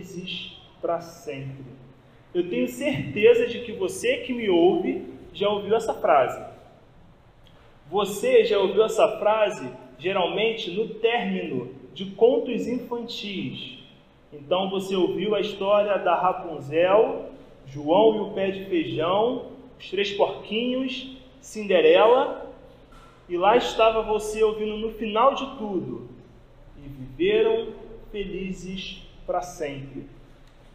felizes 0.00 0.56
para 0.80 1.00
sempre. 1.00 1.64
Eu 2.32 2.48
tenho 2.48 2.68
certeza 2.68 3.46
de 3.46 3.60
que 3.60 3.72
você 3.72 4.18
que 4.18 4.32
me 4.32 4.48
ouve 4.48 5.04
já 5.32 5.48
ouviu 5.48 5.74
essa 5.76 5.94
frase. 5.94 6.42
Você 7.90 8.44
já 8.44 8.58
ouviu 8.58 8.84
essa 8.84 9.18
frase 9.18 9.68
geralmente 9.98 10.70
no 10.70 10.88
término 10.88 11.74
de 11.92 12.06
contos 12.06 12.66
infantis. 12.66 13.78
Então 14.32 14.70
você 14.70 14.94
ouviu 14.94 15.34
a 15.34 15.40
história 15.40 15.98
da 15.98 16.14
Rapunzel, 16.14 17.30
João 17.66 18.16
e 18.16 18.20
o 18.20 18.30
pé 18.32 18.50
de 18.50 18.64
feijão, 18.66 19.46
os 19.78 19.90
três 19.90 20.12
porquinhos, 20.12 21.16
Cinderela, 21.40 22.48
e 23.28 23.36
lá 23.36 23.56
estava 23.56 24.02
você 24.02 24.42
ouvindo 24.42 24.76
no 24.76 24.92
final 24.92 25.34
de 25.34 25.46
tudo. 25.56 26.08
E 26.76 26.88
viveram 26.88 27.68
felizes 28.12 29.02
para 29.30 29.42
sempre. 29.42 30.06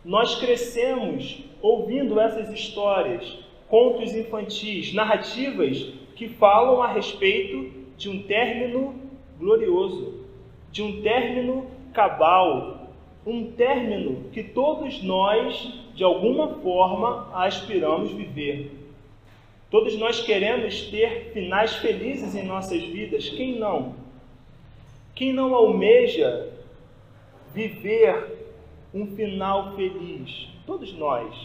Nós 0.06 0.36
crescemos 0.36 1.44
ouvindo 1.62 2.18
essas 2.22 2.50
histórias, 2.54 3.38
contos 3.68 4.16
infantis, 4.16 4.94
narrativas 4.94 5.92
que 6.16 6.30
falam 6.30 6.82
a 6.82 6.88
respeito 6.88 7.70
de 7.98 8.08
um 8.08 8.24
término 8.24 8.96
glorioso, 9.38 10.24
de 10.72 10.82
um 10.82 11.02
término 11.02 11.68
cabal, 11.94 12.92
um 13.28 13.52
término 13.52 14.30
que 14.32 14.42
todos 14.42 15.04
nós, 15.04 15.74
de 15.94 16.06
alguma 16.06 16.48
forma, 16.62 17.30
aspiramos 17.34 18.12
viver. 18.12 18.72
Todos 19.70 19.98
nós 19.98 20.22
queremos 20.22 20.84
ter 20.84 21.32
finais 21.34 21.76
felizes 21.76 22.34
em 22.34 22.44
nossas 22.44 22.82
vidas, 22.82 23.28
quem 23.28 23.60
não? 23.60 23.96
Quem 25.14 25.34
não 25.34 25.54
almeja 25.54 26.54
viver 27.54 28.35
um 28.96 29.06
final 29.08 29.76
feliz? 29.76 30.48
Todos 30.66 30.94
nós. 30.94 31.36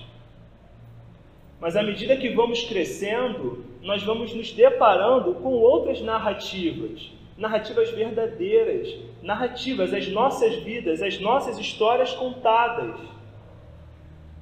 Mas 1.60 1.76
à 1.76 1.82
medida 1.82 2.16
que 2.16 2.30
vamos 2.30 2.62
crescendo, 2.62 3.64
nós 3.82 4.02
vamos 4.04 4.32
nos 4.32 4.52
deparando 4.52 5.34
com 5.34 5.52
outras 5.54 6.00
narrativas, 6.00 7.10
narrativas 7.36 7.90
verdadeiras, 7.90 8.96
narrativas, 9.20 9.92
as 9.92 10.06
nossas 10.08 10.54
vidas, 10.62 11.02
as 11.02 11.18
nossas 11.18 11.58
histórias 11.58 12.12
contadas. 12.14 12.98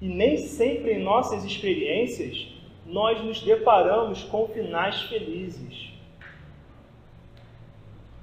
E 0.01 0.07
nem 0.07 0.37
sempre 0.37 0.93
em 0.93 1.03
nossas 1.03 1.45
experiências 1.45 2.47
nós 2.87 3.23
nos 3.25 3.43
deparamos 3.43 4.23
com 4.25 4.47
finais 4.49 5.03
felizes. 5.03 5.89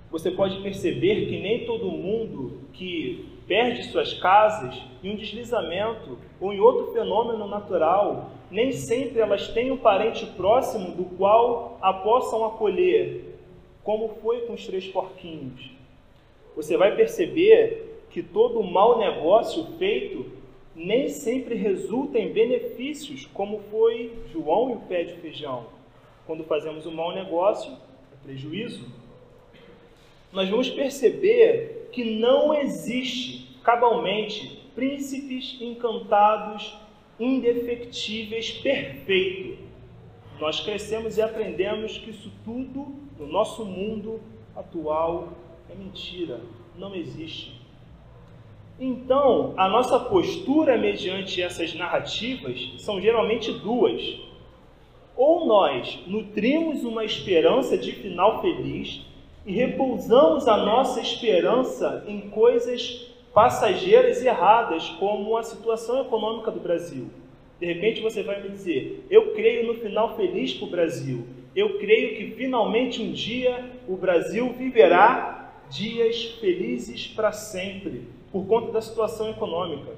Você 0.09 0.31
pode 0.31 0.61
perceber 0.61 1.25
que 1.25 1.39
nem 1.39 1.65
todo 1.65 1.91
mundo 1.91 2.61
que 2.71 3.34
perde 3.47 3.83
suas 3.83 4.13
casas 4.13 4.75
em 5.03 5.11
um 5.11 5.15
deslizamento 5.15 6.17
ou 6.39 6.53
em 6.53 6.59
outro 6.59 6.93
fenômeno 6.93 7.47
natural, 7.47 8.31
nem 8.49 8.71
sempre 8.71 9.19
elas 9.19 9.49
têm 9.49 9.71
um 9.71 9.77
parente 9.77 10.25
próximo 10.37 10.95
do 10.95 11.05
qual 11.15 11.77
a 11.81 11.93
possam 11.93 12.45
acolher, 12.45 13.35
como 13.83 14.09
foi 14.21 14.41
com 14.41 14.53
os 14.53 14.65
três 14.65 14.87
porquinhos. 14.87 15.71
Você 16.55 16.77
vai 16.77 16.95
perceber 16.95 18.05
que 18.09 18.23
todo 18.23 18.63
mau 18.63 18.97
negócio 18.97 19.65
feito 19.77 20.25
nem 20.75 21.09
sempre 21.09 21.55
resulta 21.55 22.17
em 22.17 22.31
benefícios, 22.31 23.25
como 23.33 23.59
foi 23.71 24.11
João 24.31 24.71
e 24.71 24.73
o 24.73 24.79
pé 24.81 25.03
de 25.03 25.13
feijão. 25.15 25.65
Quando 26.25 26.43
fazemos 26.43 26.85
um 26.85 26.91
mau 26.91 27.13
negócio, 27.13 27.71
é 27.71 28.25
prejuízo. 28.25 28.85
Nós 30.33 30.49
vamos 30.49 30.69
perceber 30.69 31.84
que 31.91 32.19
não 32.19 32.53
existe 32.53 33.59
cabalmente 33.63 34.61
príncipes 34.75 35.57
encantados, 35.61 36.77
indefectíveis, 37.19 38.51
perfeito. 38.51 39.57
Nós 40.39 40.59
crescemos 40.59 41.17
e 41.17 41.21
aprendemos 41.21 41.97
que 41.97 42.09
isso 42.09 42.31
tudo 42.43 42.93
no 43.17 43.27
nosso 43.27 43.65
mundo 43.65 44.19
atual 44.55 45.29
é 45.69 45.75
mentira, 45.75 46.41
não 46.77 46.93
existe. 46.93 47.53
Então, 48.77 49.53
a 49.55 49.69
nossa 49.69 49.97
postura 49.97 50.77
mediante 50.77 51.41
essas 51.41 51.73
narrativas 51.73 52.73
são 52.77 52.99
geralmente 52.99 53.51
duas. 53.53 54.19
Ou 55.15 55.45
nós 55.45 55.97
nutrimos 56.05 56.83
uma 56.83 57.05
esperança 57.05 57.77
de 57.77 57.93
final 57.93 58.41
feliz 58.41 59.01
e 59.45 59.53
repousamos 59.53 60.47
a 60.47 60.57
nossa 60.57 60.99
esperança 60.99 62.03
em 62.07 62.29
coisas 62.29 63.11
passageiras 63.33 64.21
e 64.23 64.27
erradas, 64.27 64.89
como 64.99 65.37
a 65.37 65.43
situação 65.43 66.01
econômica 66.01 66.49
do 66.49 66.59
Brasil. 66.59 67.07
De 67.59 67.65
repente 67.65 68.01
você 68.01 68.23
vai 68.23 68.41
me 68.41 68.49
dizer: 68.49 69.05
Eu 69.09 69.33
creio 69.33 69.67
no 69.67 69.75
final 69.75 70.15
feliz 70.15 70.53
para 70.53 70.67
o 70.67 70.71
Brasil. 70.71 71.25
Eu 71.55 71.77
creio 71.77 72.17
que 72.17 72.35
finalmente 72.35 73.01
um 73.01 73.11
dia 73.11 73.71
o 73.87 73.95
Brasil 73.95 74.51
viverá 74.53 75.53
dias 75.69 76.23
felizes 76.39 77.07
para 77.07 77.31
sempre 77.31 78.03
por 78.31 78.45
conta 78.45 78.71
da 78.71 78.81
situação 78.81 79.29
econômica. 79.29 79.91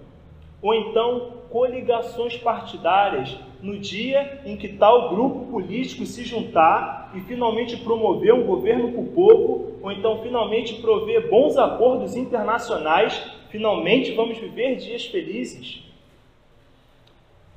Ou 0.61 0.73
então 0.73 1.33
coligações 1.49 2.35
partidárias 2.37 3.37
no 3.61 3.77
dia 3.77 4.41
em 4.45 4.57
que 4.57 4.69
tal 4.69 5.09
grupo 5.09 5.51
político 5.51 6.05
se 6.05 6.23
juntar 6.23 7.11
e 7.15 7.21
finalmente 7.21 7.77
promover 7.77 8.33
um 8.33 8.45
governo 8.45 8.91
para 8.91 9.01
o 9.01 9.07
povo, 9.07 9.77
ou 9.81 9.91
então 9.91 10.21
finalmente 10.21 10.81
prover 10.81 11.29
bons 11.29 11.57
acordos 11.57 12.15
internacionais, 12.15 13.13
finalmente 13.49 14.11
vamos 14.11 14.37
viver 14.37 14.75
dias 14.75 15.05
felizes. 15.05 15.83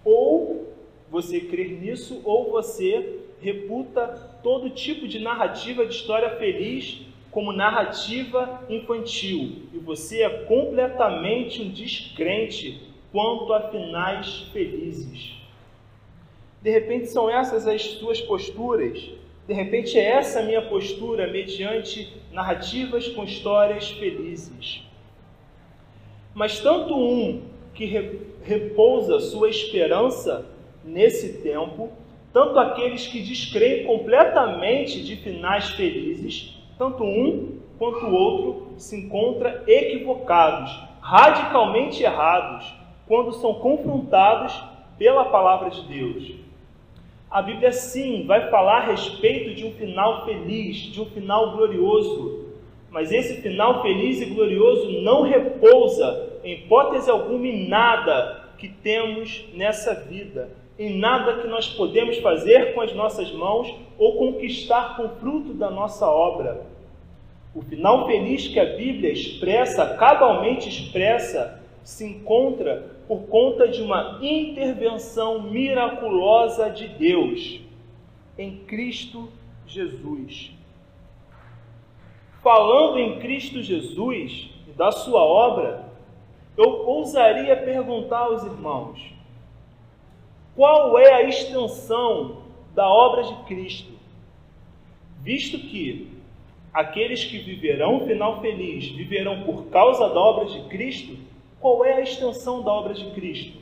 Ou 0.04 0.68
você 1.10 1.40
crer 1.40 1.72
nisso, 1.72 2.20
ou 2.24 2.50
você 2.50 3.20
reputa 3.40 4.06
todo 4.42 4.70
tipo 4.70 5.08
de 5.08 5.18
narrativa 5.18 5.84
de 5.84 5.94
história 5.94 6.30
feliz 6.36 7.02
como 7.30 7.52
narrativa 7.52 8.64
infantil 8.68 9.68
e 9.72 9.78
você 9.78 10.22
é 10.22 10.28
completamente 10.44 11.62
um 11.62 11.70
descrente 11.70 12.89
quanto 13.12 13.52
a 13.52 13.70
finais 13.70 14.48
felizes. 14.52 15.36
De 16.62 16.70
repente 16.70 17.06
são 17.06 17.30
essas 17.30 17.66
as 17.66 17.82
suas 17.82 18.20
posturas, 18.20 19.10
de 19.46 19.54
repente 19.54 19.98
é 19.98 20.04
essa 20.04 20.40
a 20.40 20.42
minha 20.42 20.62
postura 20.62 21.26
mediante 21.26 22.12
narrativas 22.30 23.08
com 23.08 23.24
histórias 23.24 23.90
felizes. 23.90 24.82
Mas 26.34 26.60
tanto 26.60 26.94
um 26.94 27.42
que 27.74 27.86
repousa 28.42 29.18
sua 29.20 29.48
esperança 29.48 30.46
nesse 30.84 31.42
tempo, 31.42 31.90
tanto 32.32 32.58
aqueles 32.58 33.06
que 33.06 33.20
descreem 33.22 33.84
completamente 33.84 35.02
de 35.02 35.16
finais 35.16 35.70
felizes, 35.70 36.56
tanto 36.78 37.02
um 37.02 37.58
quanto 37.78 38.06
o 38.06 38.12
outro 38.12 38.74
se 38.76 38.96
encontram 38.96 39.62
equivocados, 39.66 40.70
radicalmente 41.00 42.02
errados, 42.02 42.79
quando 43.10 43.32
são 43.32 43.54
confrontados 43.54 44.56
pela 44.96 45.24
palavra 45.24 45.68
de 45.68 45.82
Deus. 45.82 46.32
A 47.28 47.42
Bíblia 47.42 47.72
sim 47.72 48.24
vai 48.24 48.48
falar 48.50 48.82
a 48.82 48.86
respeito 48.86 49.52
de 49.52 49.66
um 49.66 49.72
final 49.72 50.24
feliz, 50.24 50.76
de 50.76 51.00
um 51.00 51.06
final 51.06 51.56
glorioso, 51.56 52.44
mas 52.88 53.10
esse 53.10 53.42
final 53.42 53.82
feliz 53.82 54.20
e 54.20 54.26
glorioso 54.26 55.02
não 55.02 55.22
repousa, 55.22 56.38
em 56.44 56.52
hipótese 56.52 57.10
alguma, 57.10 57.48
em 57.48 57.68
nada 57.68 58.48
que 58.56 58.68
temos 58.68 59.44
nessa 59.54 59.92
vida, 59.92 60.48
em 60.78 60.96
nada 60.96 61.42
que 61.42 61.48
nós 61.48 61.68
podemos 61.68 62.16
fazer 62.18 62.74
com 62.74 62.80
as 62.80 62.94
nossas 62.94 63.32
mãos 63.32 63.74
ou 63.98 64.18
conquistar 64.18 64.96
com 64.96 65.06
o 65.06 65.16
fruto 65.16 65.52
da 65.52 65.68
nossa 65.68 66.06
obra. 66.06 66.62
O 67.56 67.60
final 67.60 68.06
feliz 68.06 68.46
que 68.46 68.60
a 68.60 68.76
Bíblia 68.76 69.10
expressa, 69.10 69.96
cabalmente 69.96 70.68
expressa, 70.68 71.60
se 71.82 72.04
encontra 72.04 72.99
por 73.10 73.22
conta 73.22 73.66
de 73.66 73.82
uma 73.82 74.20
intervenção 74.22 75.42
miraculosa 75.42 76.70
de 76.70 76.86
Deus 76.86 77.58
em 78.38 78.58
Cristo 78.58 79.28
Jesus. 79.66 80.52
Falando 82.40 83.00
em 83.00 83.18
Cristo 83.18 83.60
Jesus 83.64 84.50
e 84.68 84.70
da 84.70 84.92
sua 84.92 85.24
obra, 85.24 85.90
eu 86.56 86.86
ousaria 86.86 87.56
perguntar 87.56 88.26
aos 88.26 88.44
irmãos: 88.44 89.12
qual 90.54 90.96
é 90.96 91.12
a 91.12 91.24
extensão 91.24 92.44
da 92.76 92.88
obra 92.88 93.24
de 93.24 93.34
Cristo? 93.46 93.92
Visto 95.20 95.58
que 95.58 96.12
aqueles 96.72 97.24
que 97.24 97.38
viverão 97.38 97.96
o 97.96 98.06
final 98.06 98.40
feliz 98.40 98.86
viverão 98.86 99.42
por 99.42 99.64
causa 99.64 100.08
da 100.08 100.20
obra 100.20 100.44
de 100.44 100.60
Cristo, 100.68 101.28
qual 101.60 101.84
é 101.84 101.94
a 101.94 102.00
extensão 102.00 102.62
da 102.62 102.72
obra 102.72 102.94
de 102.94 103.04
Cristo? 103.10 103.58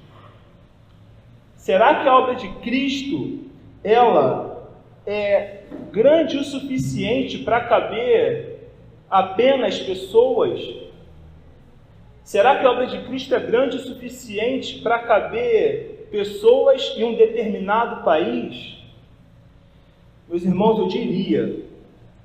Será 1.57 1.97
que 1.97 2.09
a 2.09 2.17
obra 2.17 2.37
de 2.37 2.49
Cristo 2.61 3.41
ela 3.83 4.71
é 5.05 5.65
grande 5.91 6.37
o 6.37 6.45
suficiente 6.45 7.39
para 7.39 7.61
caber 7.63 8.71
apenas 9.11 9.79
pessoas? 9.81 10.61
Será 12.23 12.59
que 12.59 12.67
a 12.67 12.71
obra 12.71 12.87
de 12.87 13.03
Cristo 13.07 13.35
é 13.35 13.41
grande 13.41 13.77
o 13.77 13.81
suficiente 13.81 14.81
para 14.81 15.01
caber 15.01 16.09
pessoas 16.11 16.95
em 16.97 17.05
um 17.05 17.17
determinado 17.17 18.05
país? 18.05 18.77
Meus 20.29 20.45
irmãos, 20.45 20.79
eu 20.79 20.89
diria 20.89 21.65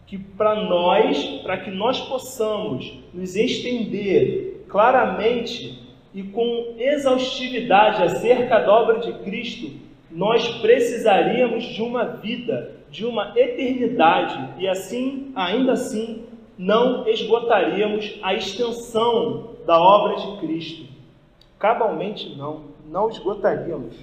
que 0.06 0.18
para 0.18 0.56
nós, 0.56 1.24
para 1.42 1.58
que 1.58 1.72
nós 1.72 2.00
possamos 2.02 3.00
nos 3.14 3.36
estender 3.36 4.53
claramente 4.74 5.80
e 6.16 6.24
com 6.24 6.74
exaustividade 6.80 8.02
acerca 8.02 8.60
da 8.60 8.74
obra 8.74 9.00
de 9.00 9.14
Cristo, 9.24 9.72
nós 10.10 10.48
precisaríamos 10.62 11.64
de 11.64 11.82
uma 11.84 12.06
vida, 12.06 12.72
de 12.90 13.06
uma 13.06 13.34
eternidade, 13.36 14.56
e 14.58 14.68
assim, 14.68 15.32
ainda 15.36 15.74
assim, 15.74 16.24
não 16.58 17.08
esgotaríamos 17.08 18.20
a 18.24 18.34
extensão 18.34 19.52
da 19.66 19.80
obra 19.80 20.16
de 20.16 20.38
Cristo. 20.38 20.86
Cabalmente 21.60 22.36
não, 22.36 22.64
não 22.90 23.10
esgotaríamos. 23.10 23.96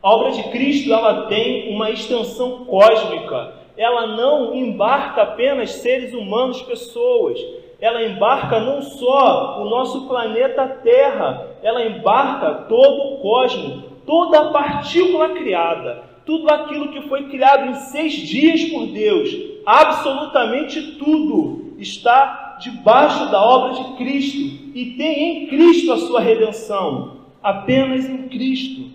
A 0.00 0.14
obra 0.14 0.30
de 0.30 0.44
Cristo 0.50 0.92
ela 0.92 1.26
tem 1.26 1.74
uma 1.74 1.90
extensão 1.90 2.64
cósmica. 2.64 3.54
Ela 3.76 4.16
não 4.16 4.54
embarca 4.54 5.22
apenas 5.22 5.72
seres 5.72 6.14
humanos, 6.14 6.62
pessoas. 6.62 7.38
Ela 7.80 8.04
embarca 8.04 8.60
não 8.60 8.82
só 8.82 9.62
o 9.62 9.68
nosso 9.68 10.06
planeta 10.06 10.68
Terra, 10.82 11.48
ela 11.62 11.84
embarca 11.84 12.66
todo 12.68 13.14
o 13.14 13.18
cosmos, 13.18 13.84
toda 14.04 14.40
a 14.40 14.50
partícula 14.50 15.30
criada, 15.30 16.02
tudo 16.26 16.50
aquilo 16.50 16.92
que 16.92 17.08
foi 17.08 17.28
criado 17.28 17.70
em 17.70 17.74
seis 17.74 18.12
dias 18.12 18.64
por 18.70 18.86
Deus, 18.86 19.30
absolutamente 19.64 20.92
tudo 20.98 21.74
está 21.78 22.58
debaixo 22.60 23.30
da 23.30 23.42
obra 23.42 23.72
de 23.72 23.96
Cristo 23.96 24.38
e 24.74 24.94
tem 24.96 25.44
em 25.44 25.46
Cristo 25.46 25.92
a 25.92 25.98
sua 25.98 26.20
redenção, 26.20 27.16
apenas 27.42 28.04
em 28.04 28.28
Cristo. 28.28 28.90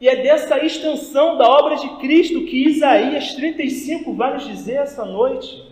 E 0.00 0.08
é 0.08 0.16
dessa 0.16 0.64
extensão 0.64 1.36
da 1.36 1.46
obra 1.46 1.76
de 1.76 1.88
Cristo 1.96 2.46
que 2.46 2.68
Isaías 2.68 3.34
35 3.34 4.14
vai 4.14 4.32
nos 4.32 4.46
dizer 4.46 4.76
essa 4.76 5.04
noite. 5.04 5.69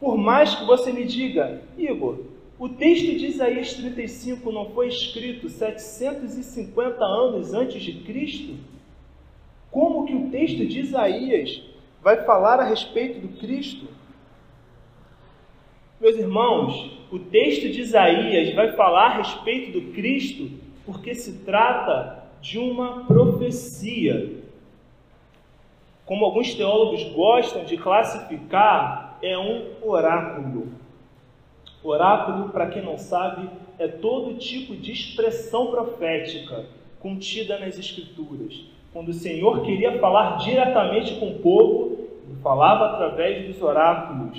Por 0.00 0.16
mais 0.16 0.54
que 0.54 0.64
você 0.64 0.92
me 0.92 1.04
diga, 1.04 1.62
Igor, 1.78 2.20
o 2.58 2.68
texto 2.68 3.16
de 3.16 3.26
Isaías 3.26 3.74
35 3.74 4.52
não 4.52 4.70
foi 4.70 4.88
escrito 4.88 5.48
750 5.48 7.04
anos 7.04 7.52
antes 7.52 7.82
de 7.82 7.94
Cristo? 8.04 8.54
Como 9.70 10.06
que 10.06 10.14
o 10.14 10.30
texto 10.30 10.64
de 10.64 10.80
Isaías 10.80 11.60
vai 12.02 12.24
falar 12.24 12.60
a 12.60 12.64
respeito 12.64 13.20
do 13.20 13.40
Cristo? 13.40 13.88
Meus 16.00 16.16
irmãos, 16.16 16.92
o 17.10 17.18
texto 17.18 17.70
de 17.70 17.80
Isaías 17.80 18.54
vai 18.54 18.72
falar 18.72 19.06
a 19.06 19.16
respeito 19.16 19.72
do 19.72 19.92
Cristo 19.92 20.50
porque 20.84 21.14
se 21.14 21.44
trata 21.44 22.24
de 22.40 22.58
uma 22.58 23.04
profecia. 23.04 24.42
Como 26.04 26.24
alguns 26.24 26.54
teólogos 26.54 27.02
gostam 27.14 27.64
de 27.64 27.78
classificar, 27.78 29.13
é 29.24 29.38
um 29.38 29.72
oráculo. 29.82 30.68
Oráculo, 31.82 32.50
para 32.50 32.68
quem 32.68 32.82
não 32.82 32.98
sabe, 32.98 33.48
é 33.78 33.88
todo 33.88 34.38
tipo 34.38 34.76
de 34.76 34.92
expressão 34.92 35.68
profética 35.68 36.66
contida 37.00 37.58
nas 37.58 37.78
Escrituras. 37.78 38.64
Quando 38.92 39.08
o 39.08 39.14
Senhor 39.14 39.62
queria 39.62 39.98
falar 39.98 40.36
diretamente 40.36 41.16
com 41.16 41.30
o 41.30 41.38
povo, 41.38 42.08
ele 42.26 42.36
falava 42.42 42.86
através 42.86 43.46
dos 43.46 43.60
oráculos. 43.62 44.38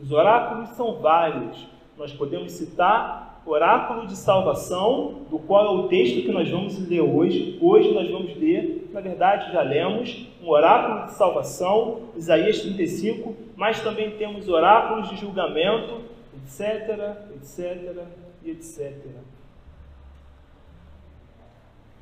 Os 0.00 0.10
oráculos 0.10 0.70
são 0.70 1.00
vários. 1.00 1.66
Nós 1.96 2.12
podemos 2.12 2.52
citar 2.52 3.31
oráculo 3.50 4.06
de 4.06 4.16
salvação, 4.16 5.22
do 5.30 5.38
qual 5.38 5.66
é 5.66 5.80
o 5.80 5.88
texto 5.88 6.22
que 6.22 6.30
nós 6.30 6.48
vamos 6.48 6.78
ler 6.88 7.00
hoje. 7.00 7.58
Hoje 7.60 7.92
nós 7.92 8.10
vamos 8.10 8.36
ler, 8.36 8.88
na 8.92 9.00
verdade 9.00 9.52
já 9.52 9.62
lemos, 9.62 10.26
um 10.42 10.48
oráculo 10.48 11.06
de 11.06 11.12
salvação, 11.12 12.00
Isaías 12.16 12.60
35, 12.60 13.34
mas 13.56 13.80
também 13.80 14.12
temos 14.12 14.48
oráculos 14.48 15.08
de 15.10 15.16
julgamento, 15.16 16.00
etc, 16.36 17.16
etc 17.36 18.06
e 18.44 18.50
etc. 18.50 18.92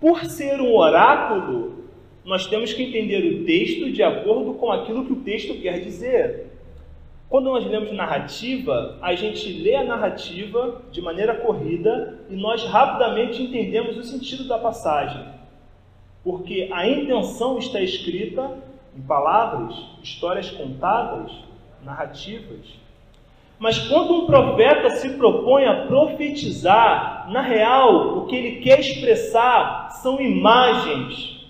Por 0.00 0.24
ser 0.24 0.60
um 0.60 0.74
oráculo, 0.74 1.84
nós 2.24 2.46
temos 2.46 2.72
que 2.72 2.82
entender 2.82 3.18
o 3.18 3.44
texto 3.44 3.90
de 3.90 4.02
acordo 4.02 4.54
com 4.54 4.70
aquilo 4.70 5.04
que 5.04 5.12
o 5.12 5.16
texto 5.16 5.60
quer 5.60 5.80
dizer. 5.80 6.49
Quando 7.30 7.44
nós 7.44 7.64
lemos 7.64 7.92
narrativa, 7.92 8.98
a 9.00 9.14
gente 9.14 9.52
lê 9.62 9.76
a 9.76 9.84
narrativa 9.84 10.82
de 10.90 11.00
maneira 11.00 11.36
corrida 11.36 12.18
e 12.28 12.34
nós 12.34 12.64
rapidamente 12.64 13.40
entendemos 13.40 13.96
o 13.96 14.02
sentido 14.02 14.48
da 14.48 14.58
passagem. 14.58 15.24
Porque 16.24 16.68
a 16.72 16.88
intenção 16.88 17.56
está 17.56 17.80
escrita 17.80 18.50
em 18.96 19.00
palavras, 19.02 19.76
histórias 20.02 20.50
contadas, 20.50 21.30
narrativas. 21.84 22.66
Mas 23.60 23.78
quando 23.78 24.12
um 24.12 24.26
profeta 24.26 24.90
se 24.90 25.10
propõe 25.10 25.66
a 25.66 25.86
profetizar, 25.86 27.30
na 27.30 27.42
real, 27.42 28.18
o 28.18 28.26
que 28.26 28.34
ele 28.34 28.60
quer 28.60 28.80
expressar 28.80 29.90
são 30.02 30.20
imagens. 30.20 31.46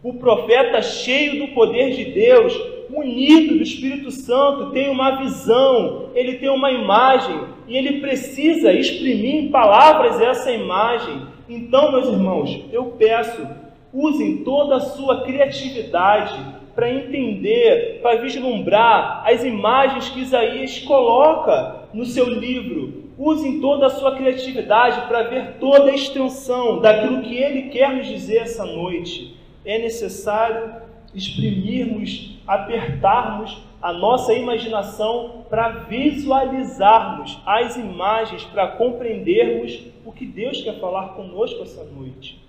O 0.00 0.14
profeta, 0.14 0.80
cheio 0.80 1.44
do 1.44 1.54
poder 1.54 1.90
de 1.90 2.04
Deus, 2.04 2.75
munido 2.88 3.56
do 3.56 3.62
Espírito 3.62 4.10
Santo, 4.10 4.70
tem 4.70 4.88
uma 4.88 5.22
visão, 5.22 6.10
ele 6.14 6.34
tem 6.34 6.48
uma 6.48 6.70
imagem 6.70 7.40
e 7.66 7.76
ele 7.76 8.00
precisa 8.00 8.72
exprimir 8.72 9.34
em 9.34 9.48
palavras 9.48 10.20
essa 10.20 10.52
imagem. 10.52 11.22
Então, 11.48 11.92
meus 11.92 12.08
irmãos, 12.08 12.64
eu 12.72 12.86
peço, 12.98 13.46
usem 13.92 14.38
toda 14.38 14.76
a 14.76 14.80
sua 14.80 15.22
criatividade 15.22 16.38
para 16.74 16.92
entender, 16.92 18.00
para 18.02 18.20
vislumbrar 18.20 19.22
as 19.26 19.42
imagens 19.42 20.10
que 20.10 20.20
Isaías 20.20 20.78
coloca 20.80 21.88
no 21.94 22.04
seu 22.04 22.28
livro. 22.28 23.06
Usem 23.18 23.60
toda 23.60 23.86
a 23.86 23.90
sua 23.90 24.14
criatividade 24.14 25.08
para 25.08 25.22
ver 25.22 25.54
toda 25.58 25.90
a 25.90 25.94
extensão 25.94 26.80
daquilo 26.80 27.22
que 27.22 27.34
ele 27.34 27.70
quer 27.70 27.96
nos 27.96 28.06
dizer 28.06 28.42
essa 28.42 28.66
noite. 28.66 29.34
É 29.64 29.78
necessário 29.78 30.70
exprimirmos, 31.14 32.35
apertarmos 32.46 33.62
a 33.82 33.92
nossa 33.92 34.32
imaginação 34.34 35.44
para 35.50 35.68
visualizarmos 35.84 37.40
as 37.44 37.76
imagens, 37.76 38.44
para 38.44 38.68
compreendermos 38.68 39.86
o 40.04 40.12
que 40.12 40.24
Deus 40.24 40.62
quer 40.62 40.78
falar 40.80 41.10
conosco 41.10 41.62
essa 41.62 41.84
noite. 41.84 42.44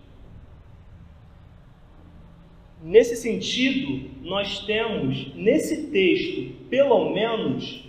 Nesse 2.82 3.16
sentido, 3.16 4.10
nós 4.22 4.60
temos 4.60 5.34
nesse 5.36 5.88
texto, 5.88 6.56
pelo 6.70 7.10
menos, 7.10 7.84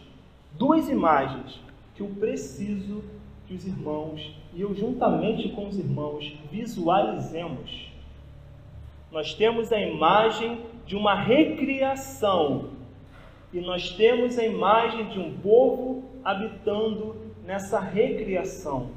duas 0.52 0.88
imagens 0.88 1.60
que 1.94 2.02
eu 2.02 2.08
preciso 2.18 3.04
que 3.46 3.54
os 3.54 3.66
irmãos 3.66 4.34
e 4.54 4.62
eu, 4.62 4.74
juntamente 4.74 5.50
com 5.50 5.68
os 5.68 5.78
irmãos, 5.78 6.34
visualizemos 6.50 7.88
nós 9.10 9.32
temos 9.32 9.72
a 9.72 9.80
imagem 9.80 10.60
de 10.88 10.96
uma 10.96 11.14
recriação 11.14 12.70
e 13.52 13.60
nós 13.60 13.90
temos 13.90 14.38
a 14.38 14.44
imagem 14.44 15.04
de 15.10 15.20
um 15.20 15.38
povo 15.38 16.02
habitando 16.24 17.14
nessa 17.44 17.78
recriação. 17.78 18.88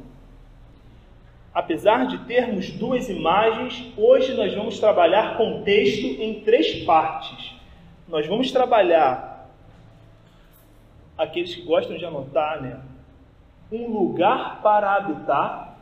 Apesar 1.53 2.07
de 2.07 2.19
termos 2.19 2.69
duas 2.71 3.09
imagens, 3.09 3.91
hoje 3.97 4.33
nós 4.35 4.55
vamos 4.55 4.79
trabalhar 4.79 5.35
com 5.35 5.59
o 5.59 5.63
texto 5.63 6.05
em 6.05 6.39
três 6.45 6.81
partes. 6.85 7.53
Nós 8.07 8.25
vamos 8.25 8.53
trabalhar 8.53 9.49
aqueles 11.17 11.53
que 11.53 11.63
gostam 11.63 11.97
de 11.97 12.05
anotar, 12.05 12.61
né? 12.61 12.79
Um 13.69 13.87
lugar 13.87 14.61
para 14.61 14.95
habitar, 14.95 15.77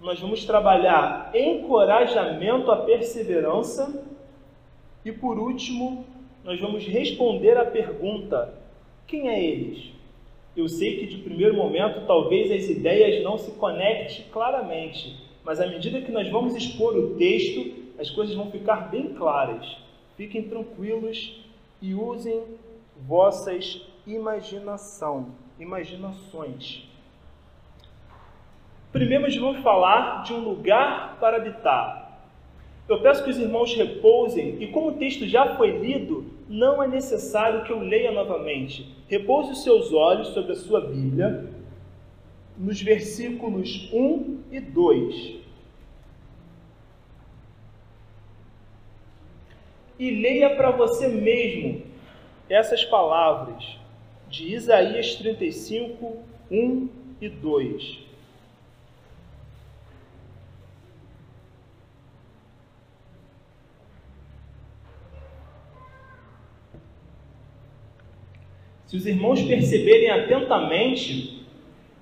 nós 0.00 0.20
vamos 0.20 0.44
trabalhar 0.44 1.30
encorajamento 1.34 2.70
à 2.70 2.76
perseverança 2.76 4.09
e, 5.04 5.12
por 5.12 5.38
último, 5.38 6.04
nós 6.44 6.60
vamos 6.60 6.86
responder 6.86 7.56
à 7.56 7.64
pergunta: 7.64 8.54
quem 9.06 9.28
é 9.28 9.42
eles? 9.42 9.92
Eu 10.56 10.68
sei 10.68 10.98
que 10.98 11.06
de 11.06 11.22
primeiro 11.22 11.54
momento 11.54 12.06
talvez 12.06 12.50
as 12.50 12.68
ideias 12.68 13.22
não 13.22 13.38
se 13.38 13.52
conectem 13.52 14.24
claramente, 14.32 15.16
mas 15.44 15.60
à 15.60 15.66
medida 15.66 16.00
que 16.00 16.10
nós 16.10 16.28
vamos 16.28 16.54
expor 16.54 16.96
o 16.96 17.14
texto, 17.16 17.72
as 17.98 18.10
coisas 18.10 18.34
vão 18.34 18.50
ficar 18.50 18.90
bem 18.90 19.14
claras. 19.14 19.76
Fiquem 20.16 20.42
tranquilos 20.42 21.40
e 21.80 21.94
usem 21.94 22.42
vossas 22.96 23.80
imaginação, 24.06 25.34
imaginações. 25.58 26.88
Primeiro, 28.92 29.22
nós 29.24 29.36
vamos 29.36 29.62
falar 29.62 30.24
de 30.24 30.32
um 30.32 30.40
lugar 30.40 31.18
para 31.20 31.36
habitar. 31.36 31.99
Eu 32.88 33.00
peço 33.00 33.22
que 33.22 33.30
os 33.30 33.38
irmãos 33.38 33.74
repousem 33.74 34.56
e, 34.60 34.66
como 34.68 34.88
o 34.88 34.94
texto 34.94 35.26
já 35.26 35.56
foi 35.56 35.78
lido, 35.78 36.24
não 36.48 36.82
é 36.82 36.88
necessário 36.88 37.64
que 37.64 37.72
eu 37.72 37.80
leia 37.80 38.10
novamente. 38.10 38.88
Repouse 39.08 39.52
os 39.52 39.62
seus 39.62 39.92
olhos 39.92 40.28
sobre 40.28 40.52
a 40.52 40.56
sua 40.56 40.80
Bíblia, 40.80 41.48
nos 42.58 42.82
versículos 42.82 43.88
1 43.92 44.40
e 44.50 44.60
2. 44.60 45.40
E 49.98 50.10
leia 50.10 50.56
para 50.56 50.70
você 50.70 51.08
mesmo 51.08 51.82
essas 52.48 52.84
palavras 52.84 53.78
de 54.28 54.52
Isaías 54.54 55.14
35, 55.14 56.16
1 56.50 56.88
e 57.20 57.28
2. 57.28 58.09
Se 68.90 68.96
os 68.96 69.06
irmãos 69.06 69.40
perceberem 69.42 70.10
atentamente, 70.10 71.46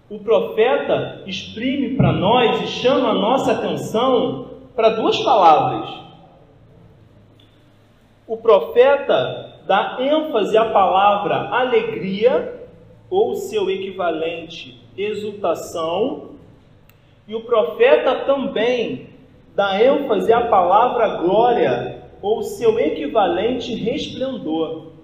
o 0.08 0.20
profeta 0.20 1.22
exprime 1.26 1.96
para 1.96 2.12
nós 2.12 2.62
e 2.62 2.66
chama 2.66 3.10
a 3.10 3.14
nossa 3.14 3.52
atenção 3.52 4.52
para 4.74 4.96
duas 4.96 5.18
palavras. 5.18 5.90
O 8.26 8.38
profeta 8.38 9.60
dá 9.66 9.98
ênfase 10.00 10.56
à 10.56 10.70
palavra 10.70 11.50
alegria, 11.50 12.66
ou 13.10 13.34
seu 13.34 13.68
equivalente 13.68 14.80
exultação, 14.96 16.36
e 17.26 17.34
o 17.34 17.42
profeta 17.42 18.24
também 18.24 19.10
dá 19.54 19.78
ênfase 19.78 20.32
à 20.32 20.46
palavra 20.46 21.18
glória, 21.18 22.02
ou 22.22 22.42
seu 22.42 22.78
equivalente 22.78 23.74
resplendor. 23.74 24.97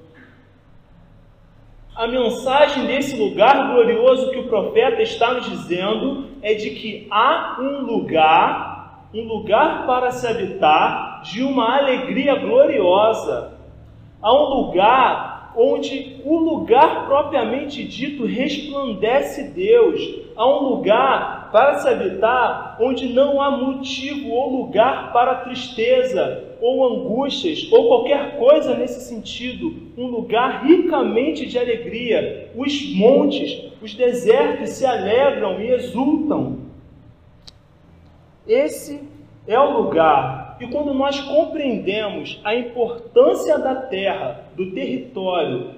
A 1.96 2.08
mensagem 2.08 2.86
desse 2.86 3.16
lugar 3.16 3.70
glorioso 3.70 4.32
que 4.32 4.40
o 4.40 4.48
profeta 4.48 5.00
está 5.00 5.32
nos 5.34 5.48
dizendo 5.48 6.26
é 6.42 6.52
de 6.54 6.70
que 6.70 7.06
há 7.08 7.56
um 7.60 7.82
lugar, 7.82 9.08
um 9.14 9.22
lugar 9.22 9.86
para 9.86 10.10
se 10.10 10.26
habitar 10.26 11.22
de 11.22 11.44
uma 11.44 11.78
alegria 11.78 12.34
gloriosa. 12.34 13.52
Há 14.20 14.34
um 14.34 14.54
lugar 14.62 15.52
onde 15.56 16.20
o 16.24 16.36
lugar 16.36 17.06
propriamente 17.06 17.84
dito 17.84 18.26
resplandece 18.26 19.50
Deus. 19.50 20.00
Há 20.34 20.48
um 20.48 20.70
lugar 20.70 21.50
para 21.52 21.74
se 21.74 21.88
habitar 21.88 22.76
onde 22.80 23.08
não 23.10 23.40
há 23.40 23.52
motivo 23.52 24.32
ou 24.32 24.64
lugar 24.64 25.12
para 25.12 25.36
tristeza 25.36 26.53
ou 26.64 26.82
angústias 26.82 27.70
ou 27.70 27.88
qualquer 27.88 28.38
coisa 28.38 28.74
nesse 28.74 29.02
sentido. 29.02 29.74
Um 29.98 30.06
lugar 30.06 30.64
ricamente 30.64 31.44
de 31.44 31.58
alegria. 31.58 32.50
Os 32.56 32.96
montes, 32.96 33.70
os 33.82 33.92
desertos 33.92 34.70
se 34.70 34.86
alegram 34.86 35.60
e 35.60 35.70
exultam. 35.70 36.60
Esse 38.48 39.02
é 39.46 39.60
o 39.60 39.82
lugar. 39.82 40.56
E 40.58 40.66
quando 40.68 40.94
nós 40.94 41.20
compreendemos 41.20 42.40
a 42.42 42.54
importância 42.54 43.58
da 43.58 43.74
terra, 43.74 44.48
do 44.56 44.70
território, 44.70 45.72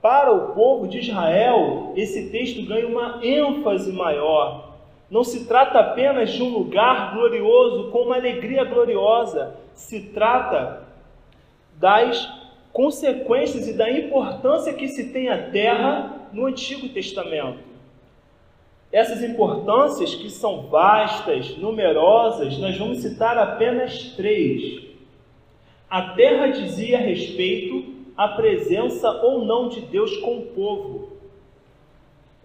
para 0.00 0.32
o 0.32 0.54
povo 0.54 0.86
de 0.86 1.00
Israel, 1.00 1.94
esse 1.96 2.30
texto 2.30 2.64
ganha 2.64 2.86
uma 2.86 3.18
ênfase 3.24 3.90
maior. 3.90 4.68
Não 5.10 5.24
se 5.24 5.48
trata 5.48 5.80
apenas 5.80 6.30
de 6.30 6.44
um 6.44 6.50
lugar 6.50 7.14
glorioso 7.14 7.90
com 7.90 8.02
uma 8.02 8.14
alegria 8.14 8.62
gloriosa, 8.62 9.56
se 9.78 10.00
trata 10.00 10.82
das 11.76 12.28
consequências 12.72 13.68
e 13.68 13.74
da 13.74 13.88
importância 13.88 14.74
que 14.74 14.88
se 14.88 15.12
tem 15.12 15.28
a 15.28 15.50
terra 15.50 16.28
no 16.32 16.46
Antigo 16.46 16.88
Testamento. 16.88 17.60
Essas 18.90 19.22
importâncias, 19.22 20.16
que 20.16 20.30
são 20.30 20.66
vastas, 20.66 21.56
numerosas, 21.58 22.58
nós 22.58 22.76
vamos 22.76 22.98
citar 22.98 23.38
apenas 23.38 24.14
três. 24.16 24.82
A 25.88 26.10
terra 26.10 26.48
dizia 26.48 26.98
respeito 26.98 27.94
a 28.16 28.28
presença 28.28 29.08
ou 29.22 29.44
não 29.44 29.68
de 29.68 29.82
Deus 29.82 30.16
com 30.16 30.38
o 30.38 30.46
povo. 30.46 31.07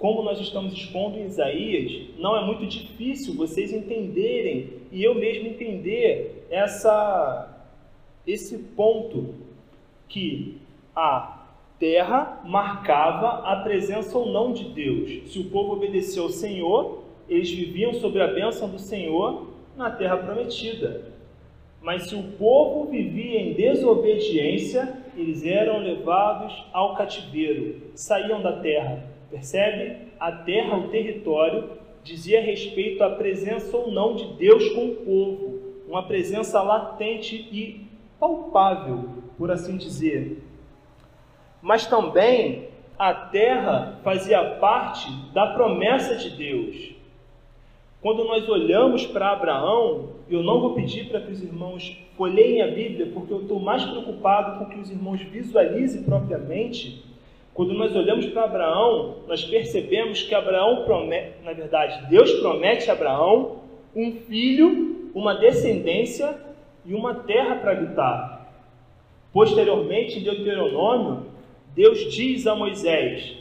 Como 0.04 0.22
nós 0.22 0.38
estamos 0.38 0.74
expondo 0.74 1.18
em 1.18 1.28
Isaías, 1.28 2.10
não 2.20 2.36
é 2.36 2.44
muito 2.44 2.66
difícil 2.68 3.36
vocês 3.36 3.72
entenderem 3.72 4.82
e 4.92 5.02
eu 5.02 5.16
mesmo 5.16 5.48
entender 5.48 6.46
essa 6.52 7.66
esse 8.28 8.58
ponto 8.76 9.34
que 10.10 10.58
a 10.94 11.46
terra 11.80 12.42
marcava 12.44 13.50
a 13.50 13.62
presença 13.64 14.18
ou 14.18 14.30
não 14.30 14.52
de 14.52 14.66
Deus. 14.66 15.32
Se 15.32 15.40
o 15.40 15.50
povo 15.50 15.72
obedeceu 15.72 16.24
ao 16.24 16.30
Senhor, 16.30 17.04
eles 17.30 17.50
viviam 17.50 17.94
sob 17.94 18.20
a 18.20 18.28
bênção 18.28 18.68
do 18.68 18.80
Senhor 18.80 19.54
na 19.78 19.90
terra 19.90 20.18
prometida. 20.18 21.14
Mas 21.82 22.10
se 22.10 22.16
o 22.16 22.24
povo 22.34 22.92
vivia 22.92 23.40
em 23.40 23.54
desobediência, 23.54 24.98
eles 25.16 25.46
eram 25.46 25.80
levados 25.80 26.62
ao 26.74 26.94
cativeiro, 26.94 27.84
saíam 27.96 28.42
da 28.42 28.60
terra. 28.60 29.13
Percebe? 29.34 30.10
A 30.20 30.32
terra, 30.32 30.78
o 30.78 30.90
território, 30.90 31.72
dizia 32.04 32.40
respeito 32.40 33.04
à 33.04 33.10
presença 33.10 33.76
ou 33.76 33.92
não 33.92 34.16
de 34.16 34.28
Deus 34.36 34.70
com 34.70 34.90
o 34.90 34.96
povo, 34.98 35.60
uma 35.88 36.04
presença 36.04 36.62
latente 36.62 37.36
e 37.52 37.84
palpável, 38.20 39.10
por 39.36 39.50
assim 39.50 39.76
dizer. 39.76 40.44
Mas 41.64 41.88
também 41.88 42.68
a 42.98 43.12
terra 43.12 44.00
fazia 44.04 44.58
parte 44.60 45.12
da 45.34 45.48
promessa 45.48 46.16
de 46.16 46.30
Deus. 46.38 46.92
Quando 48.04 48.24
nós 48.26 48.48
olhamos 48.48 49.08
para 49.08 49.32
Abraão, 49.32 50.10
eu 50.30 50.44
não 50.44 50.62
vou 50.62 50.76
pedir 50.76 51.10
para 51.10 51.22
que 51.22 51.32
os 51.32 51.42
irmãos 51.42 51.98
folheiem 52.16 52.62
a 52.62 52.68
Bíblia, 52.68 53.10
porque 53.12 53.34
eu 53.34 53.42
estou 53.42 53.60
mais 53.60 53.84
preocupado 53.84 54.60
com 54.60 54.70
que 54.70 54.78
os 54.78 54.92
irmãos 54.92 55.22
visualizem 55.22 56.04
propriamente. 56.04 57.13
Quando 57.54 57.74
nós 57.74 57.96
olhamos 57.96 58.26
para 58.28 58.46
Abraão, 58.46 59.18
nós 59.28 59.44
percebemos 59.46 60.24
que 60.24 60.34
Abraão 60.34 60.84
promete, 60.86 61.44
na 61.44 61.54
verdade, 61.54 62.10
Deus 62.10 62.32
promete 62.40 62.90
a 62.90 62.94
Abraão 62.94 63.58
um 63.96 64.12
filho, 64.12 65.12
uma 65.14 65.36
descendência 65.36 66.36
e 66.84 66.96
uma 66.96 67.14
terra 67.14 67.56
para 67.58 67.74
habitar. 67.74 68.48
Posteriormente, 69.32 70.20
em 70.20 70.24
Deuteronômio, 70.24 71.28
Deus 71.76 72.12
diz 72.12 72.48
a 72.48 72.56
Moisés: 72.56 73.36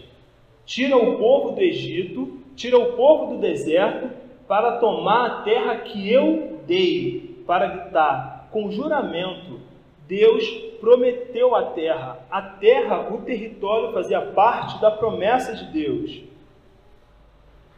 Tira 0.67 0.97
o 0.97 1.17
povo 1.17 1.53
do 1.53 1.63
Egito, 1.63 2.39
tira 2.55 2.79
o 2.79 2.93
povo 2.93 3.35
do 3.35 3.41
deserto 3.41 4.11
para 4.47 4.77
tomar 4.77 5.27
a 5.27 5.43
terra 5.43 5.77
que 5.77 6.13
eu 6.13 6.61
dei 6.67 7.43
para 7.47 7.65
habitar. 7.65 8.49
Com 8.51 8.71
juramento, 8.71 9.61
Deus 10.07 10.47
prometeu 10.81 11.55
a 11.55 11.71
terra. 11.71 12.19
A 12.31 12.43
terra, 12.43 13.13
o 13.13 13.23
território, 13.23 13.93
fazia 13.93 14.21
parte 14.21 14.81
da 14.81 14.91
promessa 14.91 15.55
de 15.55 15.73
Deus. 15.73 16.23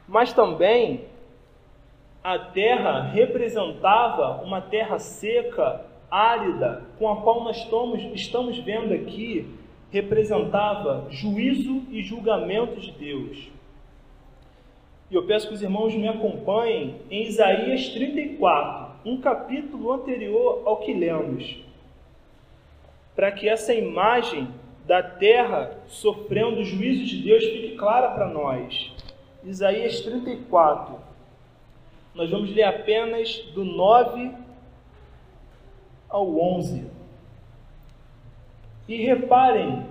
Mas 0.09 0.33
também 0.33 1.05
a 2.23 2.39
terra 2.39 3.03
representava 3.03 4.43
uma 4.43 4.61
terra 4.61 4.99
seca, 4.99 5.85
árida, 6.11 6.85
com 6.99 7.11
a 7.11 7.17
qual 7.17 7.45
nós 7.45 7.59
estamos, 7.59 8.03
estamos 8.15 8.59
vendo 8.59 8.95
aqui, 8.95 9.47
representava 9.91 11.07
juízo 11.11 11.83
e 11.91 12.03
julgamento 12.03 12.81
de 12.81 12.93
Deus. 12.93 13.51
E 15.11 15.15
eu 15.15 15.27
peço 15.27 15.49
que 15.49 15.55
os 15.55 15.63
irmãos 15.63 15.95
me 15.95 16.09
acompanhem 16.09 16.97
em 17.11 17.25
Isaías 17.25 17.91
34, 17.91 18.95
um 19.05 19.21
capítulo 19.21 19.93
anterior 19.93 20.63
ao 20.65 20.79
que 20.79 20.95
lemos, 20.95 21.63
para 23.15 23.31
que 23.33 23.49
essa 23.49 23.75
imagem 23.75 24.49
da 24.87 25.03
terra 25.03 25.79
sofrendo 25.87 26.61
o 26.61 26.65
juízo 26.65 27.05
de 27.05 27.23
Deus 27.23 27.45
fique 27.45 27.77
clara 27.77 28.11
para 28.11 28.29
nós. 28.29 28.93
Isaías 29.45 30.01
34. 30.01 30.97
Nós 32.15 32.31
vamos 32.31 32.55
ler 32.55 32.65
apenas 32.65 33.39
do 33.55 33.65
9 33.65 34.33
ao 36.09 36.39
11. 36.39 36.85
E 38.87 38.97
reparem, 39.03 39.85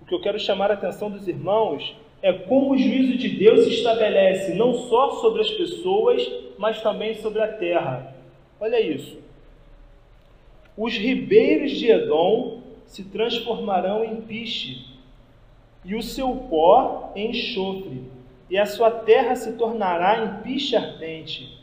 o 0.00 0.06
que 0.06 0.14
eu 0.14 0.20
quero 0.20 0.38
chamar 0.38 0.70
a 0.70 0.74
atenção 0.74 1.10
dos 1.10 1.28
irmãos 1.28 1.94
é 2.22 2.32
como 2.32 2.72
o 2.72 2.78
juízo 2.78 3.16
de 3.16 3.28
Deus 3.28 3.64
se 3.64 3.74
estabelece 3.74 4.54
não 4.54 4.74
só 4.74 5.12
sobre 5.20 5.42
as 5.42 5.50
pessoas, 5.50 6.26
mas 6.58 6.82
também 6.82 7.14
sobre 7.16 7.40
a 7.40 7.48
terra. 7.48 8.14
Olha 8.58 8.80
isso. 8.80 9.18
Os 10.76 10.96
ribeiros 10.96 11.72
de 11.72 11.90
Edom 11.90 12.59
se 12.90 13.04
transformarão 13.04 14.04
em 14.04 14.20
piche, 14.20 14.84
e 15.84 15.94
o 15.94 16.02
seu 16.02 16.34
pó 16.50 17.12
em 17.14 17.30
enxofre, 17.30 18.02
e 18.50 18.58
a 18.58 18.66
sua 18.66 18.90
terra 18.90 19.36
se 19.36 19.52
tornará 19.52 20.24
em 20.24 20.42
piche 20.42 20.74
ardente. 20.74 21.56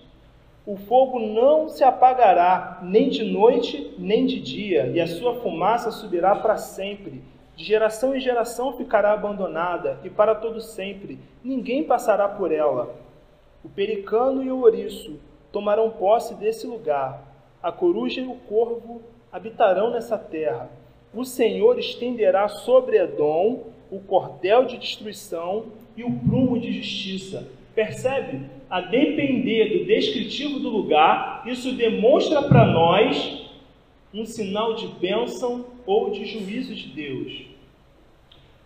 O 0.65 0.77
fogo 0.77 1.19
não 1.19 1.67
se 1.67 1.83
apagará, 1.83 2.79
nem 2.81 3.09
de 3.09 3.25
noite, 3.25 3.93
nem 3.99 4.25
de 4.25 4.39
dia, 4.39 4.87
e 4.87 5.01
a 5.01 5.05
sua 5.05 5.41
fumaça 5.41 5.91
subirá 5.91 6.33
para 6.37 6.55
sempre 6.55 7.21
De 7.57 7.63
geração 7.63 8.15
em 8.15 8.19
geração 8.19 8.77
ficará 8.77 9.11
abandonada, 9.11 9.99
e 10.03 10.09
para 10.11 10.35
todo 10.35 10.61
sempre 10.61 11.19
ninguém 11.43 11.83
passará 11.83 12.29
por 12.29 12.51
ela. 12.51 12.95
O 13.65 13.67
pericano 13.67 14.43
e 14.43 14.51
o 14.51 14.59
ouriço 14.59 15.19
tomarão 15.51 15.89
posse 15.89 16.35
desse 16.35 16.67
lugar. 16.67 17.19
A 17.61 17.71
coruja 17.71 18.21
e 18.21 18.27
o 18.27 18.35
corvo 18.35 19.01
habitarão 19.31 19.89
nessa 19.89 20.19
terra. 20.19 20.69
O 21.17 21.25
Senhor 21.25 21.79
estenderá 21.79 22.47
sobre 22.47 22.95
Edom 22.95 23.63
o 23.89 23.99
cordel 23.99 24.65
de 24.65 24.77
destruição 24.77 25.65
e 25.97 26.03
o 26.03 26.11
prumo 26.11 26.59
de 26.59 26.71
justiça. 26.71 27.49
Percebe? 27.73 28.41
A 28.69 28.81
depender 28.81 29.79
do 29.79 29.85
descritivo 29.85 30.59
do 30.59 30.69
lugar, 30.69 31.41
isso 31.47 31.71
demonstra 31.71 32.43
para 32.43 32.67
nós 32.67 33.49
um 34.13 34.27
sinal 34.27 34.75
de 34.75 34.85
bênção 34.99 35.65
ou 35.87 36.11
de 36.11 36.23
juízo 36.23 36.75
de 36.75 36.89
Deus. 36.89 37.45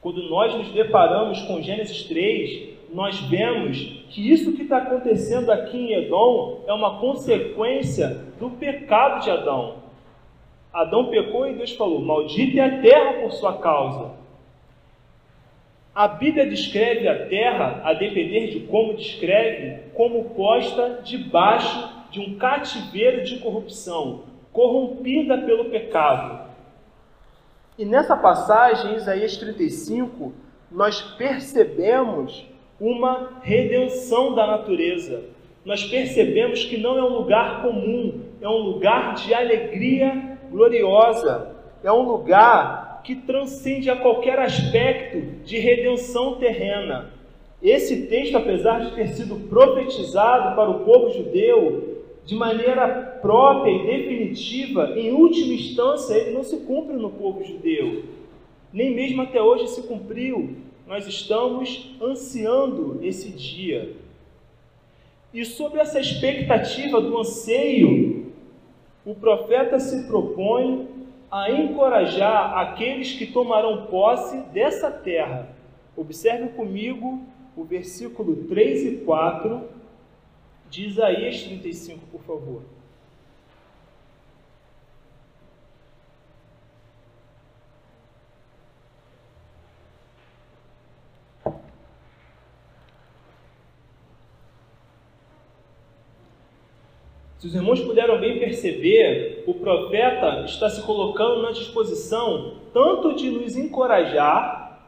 Quando 0.01 0.29
nós 0.29 0.53
nos 0.53 0.73
deparamos 0.73 1.41
com 1.43 1.61
Gênesis 1.61 2.03
3, 2.03 2.67
nós 2.93 3.17
vemos 3.29 3.77
que 4.09 4.29
isso 4.29 4.51
que 4.51 4.63
está 4.63 4.79
acontecendo 4.79 5.49
aqui 5.53 5.77
em 5.77 5.93
Edom 5.93 6.65
é 6.67 6.73
uma 6.73 6.99
consequência 6.99 8.25
do 8.37 8.49
pecado 8.49 9.23
de 9.23 9.29
Adão. 9.29 9.80
Adão 10.73 11.09
pecou 11.09 11.47
e 11.47 11.53
Deus 11.53 11.71
falou: 11.73 11.99
Maldita 11.99 12.59
é 12.59 12.65
a 12.65 12.81
terra 12.81 13.13
por 13.21 13.31
sua 13.31 13.57
causa. 13.57 14.11
A 15.93 16.07
Bíblia 16.07 16.49
descreve 16.49 17.07
a 17.07 17.27
terra, 17.27 17.81
a 17.83 17.93
depender 17.93 18.47
de 18.47 18.61
como 18.61 18.93
descreve, 18.93 19.91
como 19.93 20.29
posta 20.29 21.01
debaixo 21.03 22.07
de 22.09 22.21
um 22.21 22.37
cativeiro 22.37 23.25
de 23.25 23.39
corrupção, 23.39 24.23
corrompida 24.53 25.37
pelo 25.39 25.65
pecado. 25.65 26.49
E 27.77 27.83
nessa 27.83 28.15
passagem, 28.15 28.95
Isaías 28.95 29.35
35, 29.35 30.33
nós 30.71 31.01
percebemos 31.01 32.45
uma 32.79 33.39
redenção 33.41 34.33
da 34.33 34.47
natureza. 34.47 35.25
Nós 35.65 35.83
percebemos 35.83 36.63
que 36.63 36.77
não 36.77 36.97
é 36.97 37.03
um 37.03 37.17
lugar 37.17 37.61
comum, 37.61 38.21
é 38.41 38.47
um 38.47 38.59
lugar 38.59 39.15
de 39.15 39.33
alegria 39.33 40.30
gloriosa, 40.51 41.55
é 41.83 41.91
um 41.91 42.03
lugar 42.03 43.01
que 43.03 43.15
transcende 43.15 43.89
a 43.89 43.95
qualquer 43.95 44.37
aspecto 44.39 45.43
de 45.43 45.57
redenção 45.57 46.35
terrena. 46.35 47.11
Esse 47.61 48.07
texto, 48.07 48.37
apesar 48.37 48.79
de 48.79 48.95
ter 48.95 49.07
sido 49.09 49.35
profetizado 49.47 50.55
para 50.55 50.69
o 50.69 50.79
povo 50.85 51.09
judeu, 51.11 52.01
de 52.25 52.35
maneira 52.35 53.19
própria 53.21 53.71
e 53.71 53.85
definitiva, 53.85 54.93
em 54.95 55.11
última 55.11 55.53
instância, 55.53 56.13
ele 56.15 56.31
não 56.31 56.43
se 56.43 56.57
cumpre 56.57 56.95
no 56.95 57.09
povo 57.09 57.43
judeu. 57.43 58.03
Nem 58.71 58.93
mesmo 58.93 59.21
até 59.21 59.41
hoje 59.41 59.67
se 59.67 59.83
cumpriu. 59.83 60.55
Nós 60.87 61.07
estamos 61.07 61.95
ansiando 62.01 62.99
esse 63.01 63.29
dia. 63.29 63.93
E 65.33 65.45
sobre 65.45 65.79
essa 65.79 65.99
expectativa 65.99 66.99
do 66.99 67.17
anseio, 67.17 68.30
o 69.05 69.15
profeta 69.15 69.79
se 69.79 70.07
propõe 70.07 70.87
a 71.31 71.49
encorajar 71.51 72.57
aqueles 72.57 73.13
que 73.13 73.25
tomarão 73.25 73.85
posse 73.85 74.37
dessa 74.53 74.91
terra. 74.91 75.47
Observe 75.95 76.49
comigo 76.49 77.21
o 77.55 77.63
versículo 77.63 78.35
3 78.47 78.85
e 78.85 78.97
4 78.97 79.61
de 80.69 80.87
Isaías 80.87 81.41
35, 81.43 81.99
por 82.11 82.21
favor. 82.23 82.63
Se 97.41 97.47
os 97.47 97.55
irmãos 97.55 97.81
puderam 97.81 98.21
bem 98.21 98.37
perceber, 98.37 99.43
o 99.47 99.55
profeta 99.55 100.45
está 100.45 100.69
se 100.69 100.83
colocando 100.83 101.41
na 101.41 101.49
disposição 101.49 102.53
tanto 102.71 103.15
de 103.15 103.31
nos 103.31 103.57
encorajar, 103.57 104.79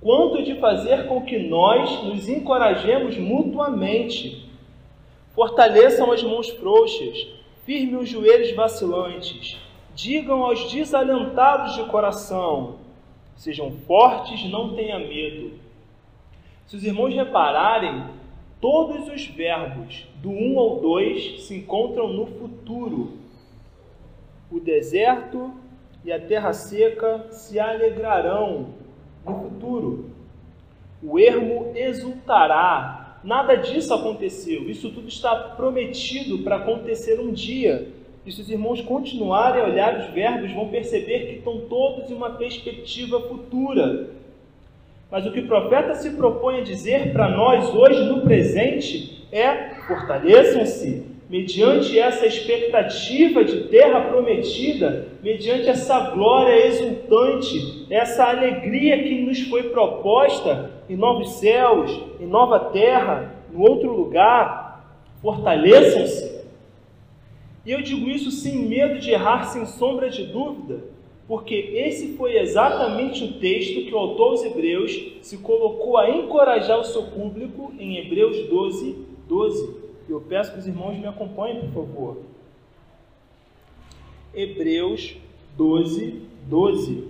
quanto 0.00 0.44
de 0.44 0.54
fazer 0.60 1.08
com 1.08 1.22
que 1.22 1.38
nós 1.38 2.04
nos 2.04 2.28
encorajemos 2.28 3.18
mutuamente 3.18 4.48
Fortaleçam 5.34 6.12
as 6.12 6.22
mãos 6.22 6.50
frouxas, 6.50 7.26
firmem 7.64 7.96
os 7.96 8.08
joelhos 8.08 8.52
vacilantes. 8.52 9.58
Digam 9.94 10.44
aos 10.44 10.70
desalentados 10.70 11.74
de 11.74 11.84
coração: 11.84 12.76
sejam 13.34 13.72
fortes, 13.86 14.44
não 14.50 14.74
tenha 14.74 14.98
medo. 14.98 15.52
Se 16.66 16.76
os 16.76 16.84
irmãos 16.84 17.14
repararem, 17.14 18.04
todos 18.62 19.08
os 19.08 19.26
verbos 19.26 20.08
do 20.22 20.30
1 20.30 20.58
ao 20.58 20.80
2 20.80 21.42
se 21.42 21.56
encontram 21.56 22.10
no 22.10 22.24
futuro. 22.24 23.18
O 24.50 24.58
deserto 24.58 25.52
e 26.02 26.10
a 26.10 26.18
terra 26.18 26.54
seca 26.54 27.26
se 27.30 27.60
alegrarão 27.60 28.68
no 29.26 29.34
futuro. 29.34 30.10
O 31.02 31.18
ermo 31.18 31.72
exultará 31.74 33.02
Nada 33.22 33.54
disso 33.54 33.94
aconteceu. 33.94 34.68
Isso 34.68 34.90
tudo 34.90 35.08
está 35.08 35.36
prometido 35.36 36.38
para 36.38 36.56
acontecer 36.56 37.20
um 37.20 37.32
dia. 37.32 37.88
E 38.26 38.32
se 38.32 38.40
os 38.40 38.50
irmãos 38.50 38.80
continuarem 38.80 39.62
a 39.62 39.66
olhar 39.66 40.00
os 40.00 40.12
verbos, 40.12 40.52
vão 40.52 40.68
perceber 40.68 41.26
que 41.26 41.34
estão 41.36 41.60
todos 41.62 42.10
em 42.10 42.14
uma 42.14 42.30
perspectiva 42.30 43.20
futura. 43.20 44.10
Mas 45.12 45.26
o 45.26 45.30
que 45.30 45.40
o 45.40 45.46
profeta 45.46 45.94
se 45.94 46.12
propõe 46.12 46.60
a 46.60 46.64
dizer 46.64 47.12
para 47.12 47.28
nós 47.28 47.68
hoje, 47.74 48.02
no 48.04 48.22
presente, 48.22 49.28
é: 49.30 49.74
fortaleçam-se, 49.86 51.04
mediante 51.28 51.98
essa 51.98 52.26
expectativa 52.26 53.44
de 53.44 53.64
terra 53.64 54.00
prometida, 54.08 55.08
mediante 55.22 55.68
essa 55.68 56.00
glória 56.12 56.66
exultante, 56.66 57.86
essa 57.90 58.24
alegria 58.24 59.02
que 59.02 59.20
nos 59.20 59.38
foi 59.42 59.64
proposta 59.64 60.70
em 60.88 60.96
novos 60.96 61.34
céus, 61.34 61.90
em 62.18 62.26
nova 62.26 62.58
terra, 62.70 63.34
no 63.52 63.60
outro 63.60 63.92
lugar, 63.94 64.96
fortaleçam-se. 65.20 66.40
E 67.66 67.70
eu 67.70 67.82
digo 67.82 68.08
isso 68.08 68.30
sem 68.30 68.66
medo 68.66 68.98
de 68.98 69.10
errar, 69.10 69.44
sem 69.44 69.66
sombra 69.66 70.08
de 70.08 70.24
dúvida, 70.24 70.91
porque 71.32 71.54
esse 71.54 72.08
foi 72.08 72.36
exatamente 72.36 73.24
o 73.24 73.32
texto 73.40 73.86
que 73.86 73.94
o 73.94 73.96
autor 73.96 74.32
aos 74.32 74.44
Hebreus 74.44 75.14
se 75.22 75.38
colocou 75.38 75.96
a 75.96 76.10
encorajar 76.10 76.78
o 76.78 76.84
seu 76.84 77.04
público 77.04 77.72
em 77.78 77.96
Hebreus 77.96 78.46
12, 78.50 78.98
12. 79.26 79.76
Eu 80.10 80.20
peço 80.20 80.52
que 80.52 80.58
os 80.58 80.66
irmãos 80.66 80.98
me 80.98 81.06
acompanhem, 81.06 81.62
por 81.70 81.86
favor. 81.86 82.18
Hebreus 84.34 85.16
12, 85.56 86.20
12. 86.50 87.04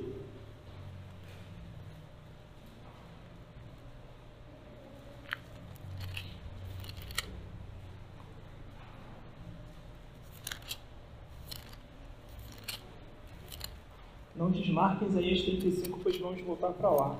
Não 14.83 14.88
desmarquem 14.88 15.09
Isaías 15.09 15.42
35, 15.42 16.01
pois 16.03 16.18
vamos 16.18 16.40
voltar 16.40 16.71
para 16.71 16.90
lá. 16.90 17.16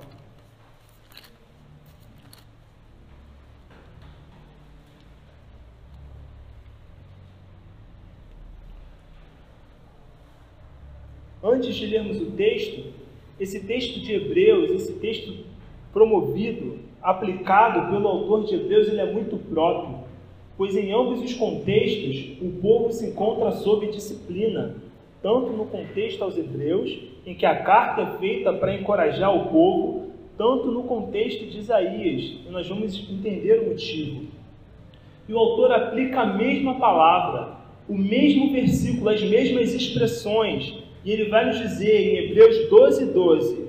Antes 11.41 11.75
de 11.75 11.85
lermos 11.85 12.21
o 12.21 12.31
texto, 12.31 12.93
esse 13.39 13.61
texto 13.61 14.01
de 14.01 14.13
Hebreus, 14.13 14.71
esse 14.71 14.93
texto 14.99 15.45
promovido, 15.93 16.79
aplicado 17.01 17.89
pelo 17.91 18.07
autor 18.09 18.45
de 18.45 18.55
Hebreus, 18.55 18.87
ele 18.87 18.99
é 18.99 19.11
muito 19.11 19.37
próprio, 19.37 20.03
pois 20.57 20.75
em 20.75 20.91
ambos 20.91 21.21
os 21.21 21.33
contextos 21.33 22.37
o 22.41 22.59
povo 22.61 22.91
se 22.91 23.07
encontra 23.07 23.51
sob 23.51 23.87
disciplina, 23.87 24.75
tanto 25.21 25.51
no 25.51 25.65
contexto 25.65 26.23
aos 26.23 26.37
Hebreus, 26.37 27.12
em 27.25 27.33
que 27.33 27.45
a 27.45 27.63
carta 27.63 28.01
é 28.01 28.17
feita 28.17 28.53
para 28.53 28.73
encorajar 28.73 29.33
o 29.35 29.49
povo, 29.49 30.11
tanto 30.37 30.71
no 30.71 30.83
contexto 30.83 31.45
de 31.45 31.59
Isaías, 31.59 32.37
e 32.45 32.49
nós 32.49 32.67
vamos 32.67 32.95
entender 33.09 33.59
o 33.61 33.69
motivo. 33.69 34.27
E 35.27 35.33
o 35.33 35.37
autor 35.37 35.71
aplica 35.71 36.21
a 36.21 36.25
mesma 36.25 36.75
palavra, 36.79 37.53
o 37.87 37.97
mesmo 37.97 38.51
versículo, 38.51 39.09
as 39.09 39.21
mesmas 39.21 39.73
expressões, 39.73 40.73
e 41.05 41.11
ele 41.11 41.29
vai 41.29 41.45
nos 41.45 41.59
dizer 41.59 41.95
em 41.95 42.17
Hebreus 42.25 42.69
12, 42.69 43.05
12: 43.13 43.67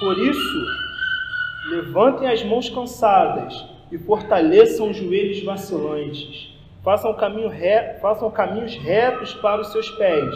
Por 0.00 0.18
isso, 0.18 0.58
levantem 1.70 2.28
as 2.28 2.44
mãos 2.44 2.68
cansadas 2.68 3.64
e 3.90 3.98
fortaleçam 3.98 4.90
os 4.90 4.96
joelhos 4.96 5.42
vacilantes. 5.42 6.52
Façam, 6.82 7.14
caminho 7.14 7.48
re... 7.48 7.94
Façam 8.00 8.30
caminhos 8.30 8.76
retos 8.76 9.32
para 9.34 9.62
os 9.62 9.72
seus 9.72 9.88
pés, 9.92 10.34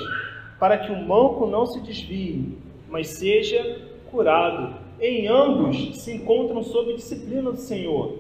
para 0.59 0.79
que 0.79 0.93
o 0.93 1.07
manco 1.07 1.47
não 1.47 1.67
se 1.67 1.81
desvie. 1.81 2.57
mas 2.91 3.19
seja 3.19 3.83
curado. 4.11 4.77
Em 5.01 5.29
ambos 5.29 6.03
se 6.03 6.15
encontram 6.15 6.63
sob 6.63 6.95
disciplina 6.95 7.51
do 7.53 7.59
Senhor. 7.59 8.17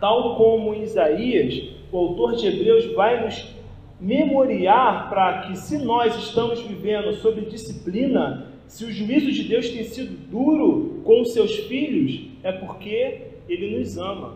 Tal 0.00 0.36
como 0.36 0.74
em 0.74 0.82
Isaías, 0.82 1.70
o 1.90 1.96
autor 1.96 2.34
de 2.34 2.46
Hebreus 2.46 2.92
vai 2.94 3.24
nos 3.24 3.54
memoriar 3.98 5.08
para 5.08 5.42
que, 5.42 5.56
se 5.56 5.78
nós 5.78 6.14
estamos 6.16 6.60
vivendo 6.60 7.14
sob 7.14 7.40
disciplina, 7.42 8.52
se 8.66 8.84
o 8.84 8.92
juízo 8.92 9.30
de 9.32 9.44
Deus 9.44 9.70
tem 9.70 9.84
sido 9.84 10.16
duro 10.28 11.00
com 11.04 11.22
os 11.22 11.32
seus 11.32 11.54
filhos, 11.60 12.28
é 12.42 12.52
porque 12.52 13.22
Ele 13.48 13.78
nos 13.78 13.96
ama. 13.96 14.34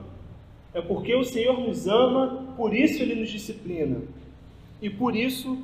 É 0.72 0.80
porque 0.80 1.14
o 1.14 1.24
Senhor 1.24 1.60
nos 1.60 1.86
ama, 1.88 2.54
por 2.56 2.74
isso 2.74 3.02
Ele 3.02 3.16
nos 3.16 3.28
disciplina. 3.28 3.98
E 4.80 4.88
por 4.88 5.14
isso 5.14 5.58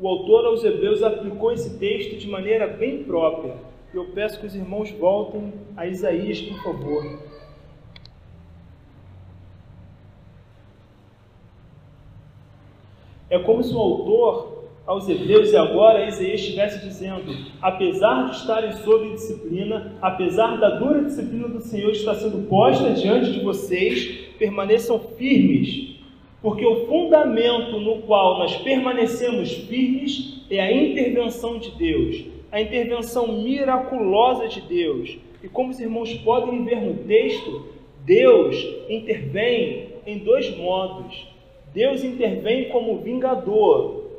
o 0.00 0.08
autor 0.08 0.46
aos 0.46 0.64
Hebreus 0.64 1.02
aplicou 1.02 1.52
esse 1.52 1.78
texto 1.78 2.16
de 2.16 2.26
maneira 2.26 2.66
bem 2.66 3.04
própria. 3.04 3.54
Eu 3.92 4.06
peço 4.14 4.40
que 4.40 4.46
os 4.46 4.54
irmãos 4.54 4.90
voltem 4.92 5.52
a 5.76 5.86
Isaías, 5.86 6.40
por 6.40 6.62
favor. 6.62 7.18
É 13.28 13.38
como 13.40 13.62
se 13.62 13.74
o 13.74 13.78
autor 13.78 14.70
aos 14.86 15.06
Hebreus 15.06 15.52
e 15.52 15.56
agora 15.56 16.08
Isaías 16.08 16.40
estivesse 16.40 16.82
dizendo: 16.82 17.32
apesar 17.60 18.30
de 18.30 18.36
estarem 18.36 18.72
sob 18.72 19.10
disciplina, 19.10 19.98
apesar 20.00 20.56
da 20.56 20.78
dura 20.78 21.04
disciplina 21.04 21.46
do 21.46 21.60
Senhor 21.60 21.90
estar 21.90 22.14
sendo 22.14 22.48
posta 22.48 22.90
diante 22.94 23.32
de 23.32 23.40
vocês, 23.40 24.30
permaneçam 24.38 24.98
firmes, 24.98 25.99
porque 26.42 26.64
o 26.64 26.86
fundamento 26.86 27.78
no 27.78 28.02
qual 28.02 28.38
nós 28.38 28.56
permanecemos 28.56 29.52
firmes 29.52 30.42
é 30.50 30.60
a 30.60 30.72
intervenção 30.72 31.58
de 31.58 31.70
Deus, 31.72 32.24
a 32.50 32.60
intervenção 32.60 33.28
miraculosa 33.42 34.48
de 34.48 34.60
Deus. 34.62 35.18
E 35.42 35.48
como 35.48 35.70
os 35.70 35.80
irmãos 35.80 36.12
podem 36.14 36.64
ver 36.64 36.80
no 36.80 36.94
texto, 37.04 37.66
Deus 38.04 38.56
intervém 38.88 39.88
em 40.06 40.18
dois 40.18 40.56
modos. 40.56 41.28
Deus 41.72 42.02
intervém 42.02 42.70
como 42.70 42.98
vingador 42.98 44.10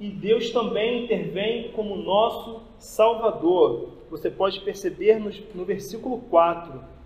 e 0.00 0.08
Deus 0.08 0.50
também 0.50 1.04
intervém 1.04 1.70
como 1.74 1.96
nosso 1.96 2.62
Salvador. 2.78 3.90
Você 4.10 4.30
pode 4.30 4.60
perceber 4.60 5.18
no, 5.18 5.30
no 5.54 5.64
versículo 5.64 6.18
4 6.30 6.96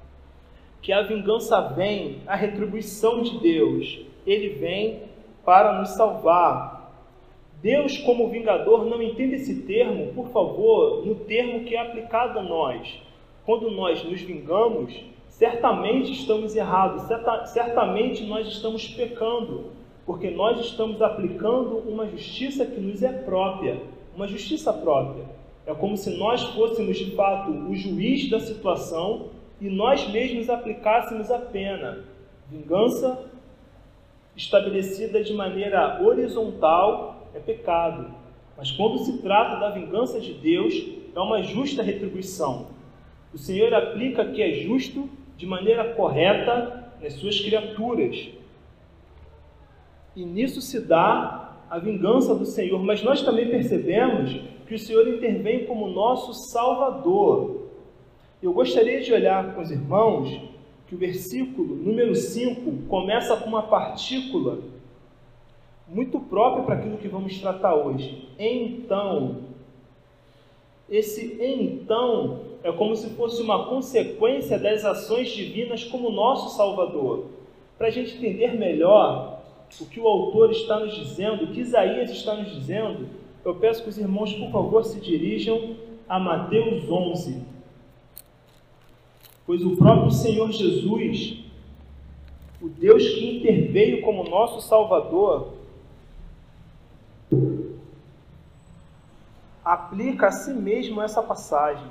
que 0.82 0.92
a 0.92 1.02
vingança 1.02 1.60
vem, 1.60 2.18
a 2.26 2.34
retribuição 2.34 3.22
de 3.22 3.38
Deus, 3.38 4.00
ele 4.26 4.50
vem 4.50 5.02
para 5.44 5.78
nos 5.78 5.90
salvar. 5.90 6.92
Deus, 7.62 7.98
como 7.98 8.28
vingador, 8.28 8.86
não 8.86 9.02
entende 9.02 9.34
esse 9.34 9.62
termo, 9.62 10.12
por 10.14 10.28
favor, 10.28 11.04
no 11.04 11.14
termo 11.14 11.64
que 11.64 11.76
é 11.76 11.80
aplicado 11.80 12.38
a 12.38 12.42
nós. 12.42 13.00
Quando 13.44 13.70
nós 13.70 14.02
nos 14.04 14.20
vingamos, 14.22 14.94
certamente 15.28 16.12
estamos 16.12 16.56
errados, 16.56 17.02
certamente 17.52 18.24
nós 18.24 18.46
estamos 18.46 18.88
pecando 18.88 19.80
porque 20.10 20.28
nós 20.28 20.58
estamos 20.58 21.00
aplicando 21.00 21.78
uma 21.88 22.04
justiça 22.04 22.66
que 22.66 22.80
nos 22.80 23.00
é 23.00 23.12
própria, 23.12 23.80
uma 24.16 24.26
justiça 24.26 24.72
própria. 24.72 25.24
É 25.64 25.72
como 25.72 25.96
se 25.96 26.10
nós 26.16 26.42
fôssemos 26.42 26.98
de 26.98 27.12
fato 27.12 27.52
o 27.52 27.72
juiz 27.76 28.28
da 28.28 28.40
situação 28.40 29.28
e 29.60 29.68
nós 29.68 30.10
mesmos 30.10 30.50
aplicássemos 30.50 31.30
a 31.30 31.38
pena. 31.38 32.04
Vingança 32.50 33.29
estabelecida 34.40 35.22
de 35.22 35.34
maneira 35.34 36.00
horizontal 36.02 37.28
é 37.34 37.38
pecado, 37.38 38.12
mas 38.56 38.70
quando 38.70 38.98
se 38.98 39.18
trata 39.18 39.60
da 39.60 39.70
vingança 39.70 40.18
de 40.18 40.32
Deus, 40.32 40.74
é 41.14 41.20
uma 41.20 41.42
justa 41.42 41.82
retribuição. 41.82 42.68
O 43.34 43.38
Senhor 43.38 43.72
aplica 43.74 44.24
que 44.24 44.42
é 44.42 44.52
justo 44.54 45.08
de 45.36 45.46
maneira 45.46 45.94
correta 45.94 46.90
nas 47.02 47.12
suas 47.14 47.38
criaturas. 47.38 48.28
E 50.16 50.24
nisso 50.24 50.60
se 50.60 50.80
dá 50.80 51.56
a 51.68 51.78
vingança 51.78 52.34
do 52.34 52.44
Senhor, 52.44 52.82
mas 52.82 53.02
nós 53.02 53.22
também 53.22 53.48
percebemos 53.48 54.40
que 54.66 54.74
o 54.74 54.78
Senhor 54.78 55.06
intervém 55.06 55.66
como 55.66 55.86
nosso 55.88 56.32
Salvador. 56.50 57.68
Eu 58.42 58.52
gostaria 58.52 59.00
de 59.00 59.12
olhar 59.12 59.54
com 59.54 59.60
os 59.60 59.70
irmãos 59.70 60.50
que 60.90 60.96
o 60.96 60.98
versículo 60.98 61.76
número 61.76 62.16
5 62.16 62.88
começa 62.88 63.36
com 63.36 63.48
uma 63.48 63.62
partícula 63.62 64.58
muito 65.86 66.18
própria 66.18 66.64
para 66.64 66.74
aquilo 66.74 66.98
que 66.98 67.06
vamos 67.06 67.38
tratar 67.38 67.76
hoje. 67.76 68.28
Então, 68.36 69.42
esse 70.88 71.38
então 71.40 72.40
é 72.64 72.72
como 72.72 72.96
se 72.96 73.08
fosse 73.10 73.40
uma 73.40 73.68
consequência 73.68 74.58
das 74.58 74.84
ações 74.84 75.30
divinas 75.30 75.84
como 75.84 76.10
nosso 76.10 76.56
Salvador. 76.56 77.26
Para 77.78 77.86
a 77.86 77.90
gente 77.90 78.16
entender 78.16 78.58
melhor, 78.58 79.42
o 79.80 79.86
que 79.86 80.00
o 80.00 80.08
autor 80.08 80.50
está 80.50 80.80
nos 80.80 80.92
dizendo, 80.96 81.44
o 81.44 81.52
que 81.52 81.60
Isaías 81.60 82.10
está 82.10 82.34
nos 82.34 82.52
dizendo, 82.52 83.06
eu 83.44 83.54
peço 83.54 83.84
que 83.84 83.90
os 83.90 83.96
irmãos, 83.96 84.32
por 84.34 84.50
favor, 84.50 84.84
se 84.84 84.98
dirijam 84.98 85.76
a 86.08 86.18
Mateus 86.18 86.90
11. 86.90 87.49
Pois 89.50 89.64
o 89.64 89.76
próprio 89.76 90.12
Senhor 90.12 90.52
Jesus, 90.52 91.42
o 92.62 92.68
Deus 92.68 93.02
que 93.02 93.38
interveio 93.38 94.00
como 94.00 94.22
nosso 94.22 94.60
Salvador, 94.60 95.54
aplica 99.64 100.28
a 100.28 100.30
si 100.30 100.54
mesmo 100.54 101.02
essa 101.02 101.20
passagem. 101.20 101.90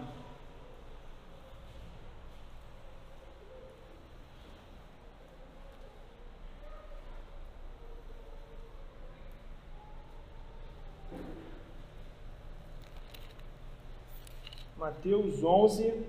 Mateus 14.77 15.43
11, 15.43 16.08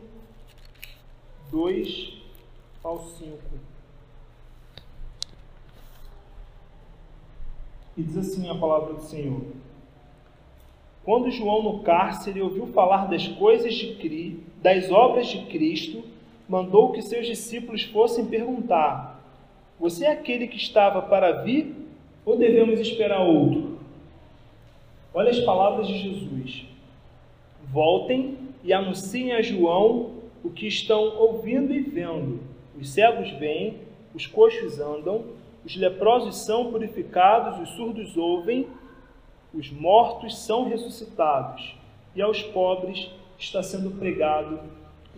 2 1.50 2.12
ao 2.82 3.00
5. 3.00 3.36
E 7.96 8.02
diz 8.02 8.16
assim 8.16 8.48
a 8.48 8.54
palavra 8.54 8.94
do 8.94 9.02
Senhor: 9.02 9.42
Quando 11.04 11.30
João 11.30 11.62
no 11.62 11.82
cárcere 11.82 12.40
ouviu 12.40 12.66
falar 12.68 13.06
das 13.06 13.26
coisas 13.26 13.74
de 13.74 13.96
Cri, 13.96 14.42
das 14.62 14.90
obras 14.90 15.26
de 15.26 15.44
Cristo, 15.46 16.04
mandou 16.48 16.92
que 16.92 17.02
seus 17.02 17.26
discípulos 17.26 17.82
fossem 17.82 18.26
perguntar: 18.26 19.20
Você 19.78 20.04
é 20.04 20.12
aquele 20.12 20.46
que 20.46 20.56
estava 20.56 21.02
para 21.02 21.42
vir 21.42 21.74
ou 22.24 22.36
devemos 22.36 22.78
esperar 22.78 23.20
outro? 23.20 23.80
Olha 25.12 25.30
as 25.30 25.40
palavras 25.40 25.88
de 25.88 25.98
Jesus. 25.98 26.64
Voltem 27.64 28.38
e 28.62 28.72
anunciem 28.72 29.32
a 29.32 29.42
João 29.42 30.19
o 30.42 30.50
que 30.50 30.66
estão 30.66 31.16
ouvindo 31.18 31.72
e 31.72 31.80
vendo. 31.80 32.40
Os 32.78 32.90
cegos 32.90 33.30
veem, 33.32 33.78
os 34.14 34.26
coxos 34.26 34.80
andam, 34.80 35.24
os 35.64 35.76
leprosos 35.76 36.36
são 36.36 36.70
purificados, 36.70 37.60
os 37.60 37.76
surdos 37.76 38.16
ouvem, 38.16 38.66
os 39.52 39.70
mortos 39.70 40.38
são 40.38 40.68
ressuscitados, 40.68 41.74
e 42.14 42.22
aos 42.22 42.42
pobres 42.42 43.10
está 43.38 43.62
sendo 43.62 43.90
pregado 43.90 44.60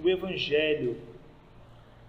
o 0.02 0.08
Evangelho. 0.08 0.96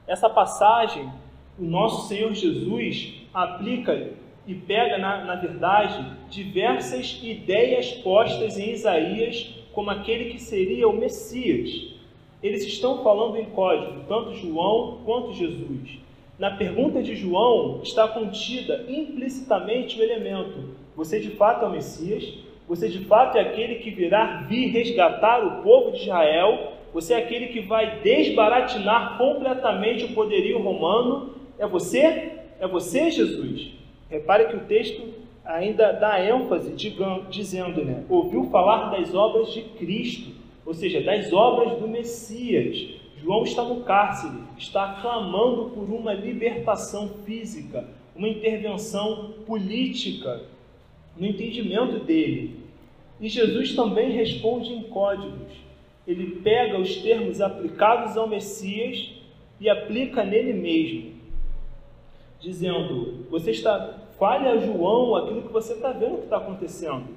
Essa 0.07 0.29
passagem, 0.29 1.11
o 1.59 1.63
nosso 1.63 2.07
Senhor 2.07 2.33
Jesus 2.33 3.21
aplica 3.33 4.11
e 4.45 4.53
pega, 4.53 4.97
na, 4.97 5.23
na 5.23 5.35
verdade, 5.35 6.17
diversas 6.29 7.19
ideias 7.23 7.91
postas 7.91 8.57
em 8.57 8.71
Isaías 8.71 9.53
como 9.71 9.89
aquele 9.89 10.31
que 10.31 10.39
seria 10.39 10.87
o 10.87 10.97
Messias. 10.97 11.92
Eles 12.43 12.65
estão 12.65 13.01
falando 13.01 13.37
em 13.37 13.45
código, 13.45 14.01
tanto 14.07 14.35
João 14.35 14.99
quanto 15.05 15.33
Jesus. 15.33 15.97
Na 16.37 16.51
pergunta 16.51 17.01
de 17.01 17.15
João 17.15 17.79
está 17.81 18.05
contida 18.07 18.85
implicitamente 18.89 19.97
o 19.97 20.03
elemento: 20.03 20.75
você 20.95 21.19
de 21.21 21.29
fato 21.29 21.63
é 21.63 21.67
o 21.69 21.71
Messias? 21.71 22.33
Você 22.67 22.89
de 22.89 23.05
fato 23.05 23.37
é 23.37 23.41
aquele 23.41 23.75
que 23.75 23.89
virá 23.89 24.41
vir 24.47 24.67
resgatar 24.67 25.45
o 25.45 25.63
povo 25.63 25.91
de 25.91 26.03
Israel? 26.03 26.73
Você 26.93 27.13
é 27.13 27.17
aquele 27.17 27.47
que 27.47 27.61
vai 27.61 28.01
desbaratinar 28.01 29.17
completamente 29.17 30.05
o 30.05 30.13
poderio 30.13 30.61
romano? 30.61 31.33
É 31.57 31.65
você? 31.65 32.39
É 32.59 32.67
você, 32.67 33.09
Jesus? 33.09 33.71
Repare 34.09 34.47
que 34.47 34.55
o 34.55 34.65
texto 34.65 35.01
ainda 35.45 35.91
dá 35.91 36.23
ênfase 36.23 36.73
dizendo, 37.29 37.83
né, 37.83 38.03
ouviu 38.09 38.45
falar 38.45 38.91
das 38.91 39.13
obras 39.13 39.51
de 39.51 39.61
Cristo, 39.61 40.31
ou 40.65 40.73
seja, 40.73 41.01
das 41.01 41.31
obras 41.33 41.79
do 41.79 41.87
Messias. 41.87 43.01
João 43.21 43.43
está 43.43 43.63
no 43.63 43.83
cárcere, 43.83 44.37
está 44.57 44.99
clamando 45.01 45.69
por 45.69 45.89
uma 45.89 46.13
libertação 46.13 47.09
física, 47.25 47.87
uma 48.15 48.27
intervenção 48.27 49.33
política 49.45 50.41
no 51.17 51.25
entendimento 51.25 51.99
dele. 51.99 52.63
E 53.19 53.29
Jesus 53.29 53.73
também 53.75 54.11
responde 54.11 54.73
em 54.73 54.83
códigos. 54.83 55.63
ele 56.05 56.41
pega 56.41 56.77
os 56.77 56.97
termos 56.97 57.39
aplicados 57.39 58.17
ao 58.17 58.27
Messias 58.27 59.09
e 59.59 59.69
aplica 59.69 60.25
nele 60.25 60.51
mesmo, 60.51 61.13
dizendo: 62.41 63.25
Você 63.29 63.51
está, 63.51 63.99
fale 64.19 64.49
a 64.49 64.57
João 64.57 65.15
aquilo 65.15 65.43
que 65.43 65.53
você 65.53 65.73
está 65.73 65.93
vendo 65.93 66.17
que 66.17 66.23
está 66.25 66.37
acontecendo. 66.37 67.07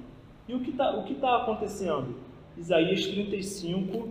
E 0.48 0.54
o 0.54 0.60
que 0.60 0.70
está 0.70 0.92
tá 1.20 1.36
acontecendo? 1.38 2.25
Isaías 2.58 3.06
35, 3.06 4.08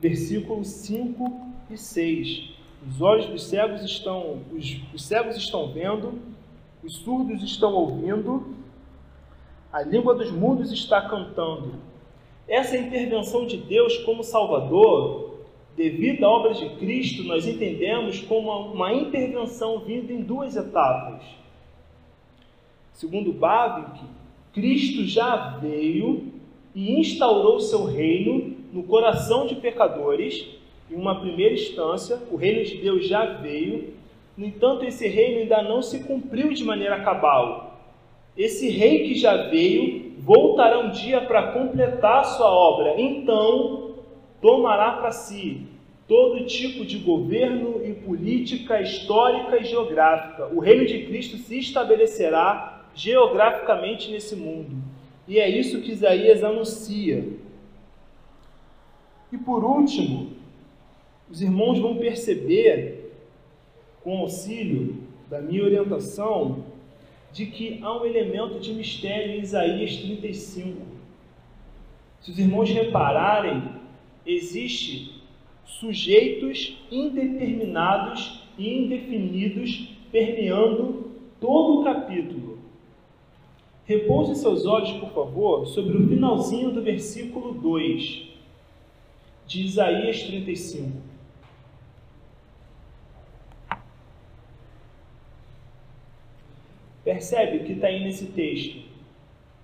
versículos 0.00 0.68
5 0.68 1.46
e 1.70 1.76
6. 1.76 2.50
Os 2.88 3.00
olhos 3.02 3.26
dos 3.26 3.44
cegos 3.44 3.82
estão, 3.82 4.40
os, 4.52 4.80
os 4.94 5.04
cegos 5.04 5.36
estão 5.36 5.70
vendo, 5.70 6.18
os 6.82 6.96
surdos 6.96 7.42
estão 7.42 7.74
ouvindo, 7.74 8.54
a 9.70 9.82
língua 9.82 10.14
dos 10.14 10.30
mudos 10.30 10.72
está 10.72 11.08
cantando. 11.08 11.74
Essa 12.48 12.78
intervenção 12.78 13.46
de 13.46 13.58
Deus 13.58 13.98
como 13.98 14.22
Salvador, 14.22 15.40
devido 15.76 16.24
à 16.24 16.30
obra 16.30 16.54
de 16.54 16.70
Cristo, 16.76 17.22
nós 17.24 17.46
entendemos 17.46 18.20
como 18.20 18.50
uma 18.72 18.94
intervenção 18.94 19.80
vinda 19.80 20.12
em 20.12 20.22
duas 20.22 20.56
etapas. 20.56 21.22
Segundo 22.94 23.30
Bavinck, 23.32 24.00
Cristo 24.54 25.04
já 25.04 25.58
veio 25.58 26.35
e 26.76 27.00
instaurou 27.00 27.58
seu 27.58 27.84
reino 27.84 28.54
no 28.70 28.82
coração 28.82 29.46
de 29.46 29.54
pecadores. 29.54 30.46
Em 30.90 30.94
uma 30.94 31.18
primeira 31.18 31.54
instância, 31.54 32.18
o 32.30 32.36
reino 32.36 32.62
de 32.62 32.76
Deus 32.76 33.08
já 33.08 33.24
veio, 33.24 33.94
no 34.36 34.44
entanto, 34.44 34.84
esse 34.84 35.08
reino 35.08 35.40
ainda 35.40 35.62
não 35.62 35.80
se 35.80 36.00
cumpriu 36.00 36.52
de 36.52 36.62
maneira 36.62 37.00
cabal. 37.00 37.80
Esse 38.36 38.68
rei 38.68 39.08
que 39.08 39.14
já 39.14 39.48
veio 39.48 40.12
voltará 40.18 40.80
um 40.80 40.90
dia 40.90 41.22
para 41.22 41.52
completar 41.52 42.26
sua 42.26 42.50
obra. 42.50 43.00
Então, 43.00 43.94
tomará 44.42 44.92
para 44.92 45.12
si 45.12 45.62
todo 46.06 46.44
tipo 46.44 46.84
de 46.84 46.98
governo 46.98 47.80
e 47.82 47.94
política 47.94 48.82
histórica 48.82 49.56
e 49.58 49.64
geográfica. 49.64 50.48
O 50.52 50.60
reino 50.60 50.84
de 50.84 51.06
Cristo 51.06 51.38
se 51.38 51.58
estabelecerá 51.58 52.84
geograficamente 52.94 54.10
nesse 54.10 54.36
mundo. 54.36 54.95
E 55.26 55.38
é 55.38 55.48
isso 55.48 55.80
que 55.80 55.92
Isaías 55.92 56.44
anuncia. 56.44 57.24
E 59.32 59.38
por 59.38 59.64
último, 59.64 60.30
os 61.28 61.42
irmãos 61.42 61.78
vão 61.78 61.96
perceber, 61.96 63.12
com 64.02 64.18
auxílio 64.18 64.96
da 65.28 65.40
minha 65.40 65.64
orientação, 65.64 66.64
de 67.32 67.46
que 67.46 67.80
há 67.82 68.00
um 68.00 68.06
elemento 68.06 68.60
de 68.60 68.72
mistério 68.72 69.32
em 69.32 69.40
Isaías 69.40 69.96
35. 69.96 70.80
Se 72.20 72.30
os 72.30 72.38
irmãos 72.38 72.70
repararem, 72.70 73.62
existe 74.24 75.22
sujeitos 75.64 76.78
indeterminados 76.90 78.44
e 78.56 78.78
indefinidos 78.78 79.90
permeando 80.10 81.10
todo 81.40 81.80
o 81.80 81.84
capítulo. 81.84 82.55
Repouse 83.86 84.34
seus 84.34 84.66
olhos, 84.66 84.90
por 84.92 85.10
favor, 85.10 85.66
sobre 85.66 85.96
o 85.96 86.08
finalzinho 86.08 86.72
do 86.72 86.82
versículo 86.82 87.52
2 87.52 88.26
de 89.46 89.62
Isaías 89.62 90.24
35. 90.24 90.90
Percebe 97.04 97.58
o 97.58 97.64
que 97.64 97.74
está 97.74 97.86
aí 97.86 98.02
nesse 98.02 98.26
texto? 98.26 98.82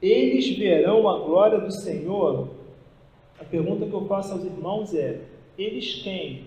Eles 0.01 0.57
verão 0.57 1.09
a 1.09 1.19
glória 1.19 1.59
do 1.59 1.73
Senhor. 1.73 2.49
A 3.41 3.45
pergunta 3.45 3.87
que 3.87 3.93
eu 3.93 4.07
faço 4.07 4.35
aos 4.35 4.45
irmãos 4.45 4.95
é: 4.95 5.21
eles 5.59 5.97
quem? 5.97 6.45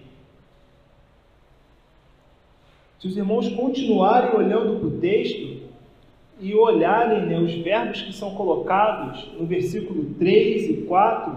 Se 3.02 3.08
os 3.08 3.18
irmãos 3.18 3.50
continuarem 3.50 4.34
olhando 4.34 4.80
para 4.80 4.88
o 4.88 5.00
texto 5.02 5.55
e 6.40 6.54
olharem 6.54 7.26
né, 7.26 7.40
os 7.40 7.54
verbos 7.54 8.02
que 8.02 8.14
são 8.14 8.36
colocados 8.36 9.32
no 9.40 9.46
versículo 9.46 10.14
3 10.20 10.70
e 10.70 10.74
4, 10.84 11.34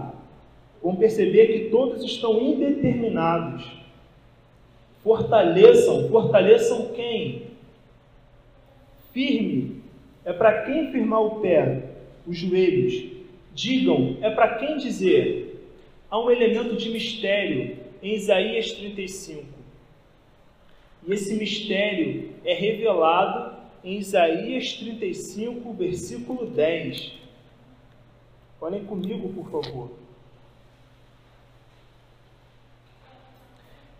vão 0.83 0.95
perceber 0.95 1.47
que 1.47 1.69
todos 1.69 2.03
estão 2.03 2.41
indeterminados. 2.41 3.65
Fortaleçam, 5.03 6.09
fortaleçam 6.09 6.89
quem? 6.93 7.43
Firme 9.13 9.81
é 10.25 10.33
para 10.33 10.63
quem 10.63 10.91
firmar 10.91 11.21
o 11.21 11.39
pé, 11.39 11.83
os 12.27 12.37
joelhos. 12.37 13.05
Digam 13.55 14.17
é 14.21 14.29
para 14.29 14.55
quem 14.55 14.77
dizer. 14.77 15.47
Há 16.09 16.19
um 16.19 16.29
elemento 16.29 16.75
de 16.75 16.89
mistério 16.89 17.77
em 18.01 18.15
Isaías 18.15 18.71
35. 18.73 19.43
E 21.07 21.13
esse 21.13 21.35
mistério 21.35 22.29
é 22.43 22.53
revelado 22.53 23.48
em 23.83 23.97
Isaías 23.97 24.73
35, 24.73 25.73
versículo 25.73 26.45
10. 26.45 27.13
Olhem 28.61 28.83
comigo, 28.83 29.29
por 29.29 29.49
favor. 29.49 29.91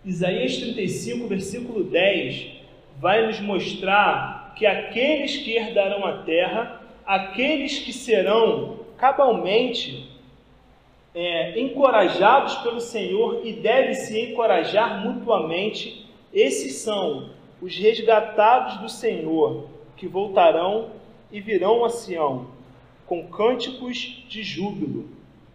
Isaías 0.03 0.57
35, 0.57 1.27
versículo 1.27 1.83
10, 1.83 2.51
vai 2.99 3.27
nos 3.27 3.39
mostrar 3.39 4.53
que 4.55 4.65
aqueles 4.65 5.37
que 5.37 5.55
herdarão 5.55 6.05
a 6.05 6.23
terra, 6.23 6.81
aqueles 7.05 7.79
que 7.79 7.93
serão 7.93 8.79
cabalmente 8.97 10.09
é, 11.13 11.59
encorajados 11.59 12.55
pelo 12.55 12.81
Senhor 12.81 13.45
e 13.45 13.53
devem 13.53 13.93
se 13.93 14.19
encorajar 14.19 15.05
mutuamente, 15.05 16.05
esses 16.33 16.75
são 16.75 17.29
os 17.61 17.75
resgatados 17.77 18.77
do 18.77 18.89
Senhor, 18.89 19.67
que 19.97 20.07
voltarão 20.07 20.91
e 21.31 21.41
virão 21.41 21.83
a 21.83 21.89
Sião 21.89 22.47
com 23.05 23.27
cânticos 23.27 24.23
de 24.29 24.43
júbilo. 24.43 25.09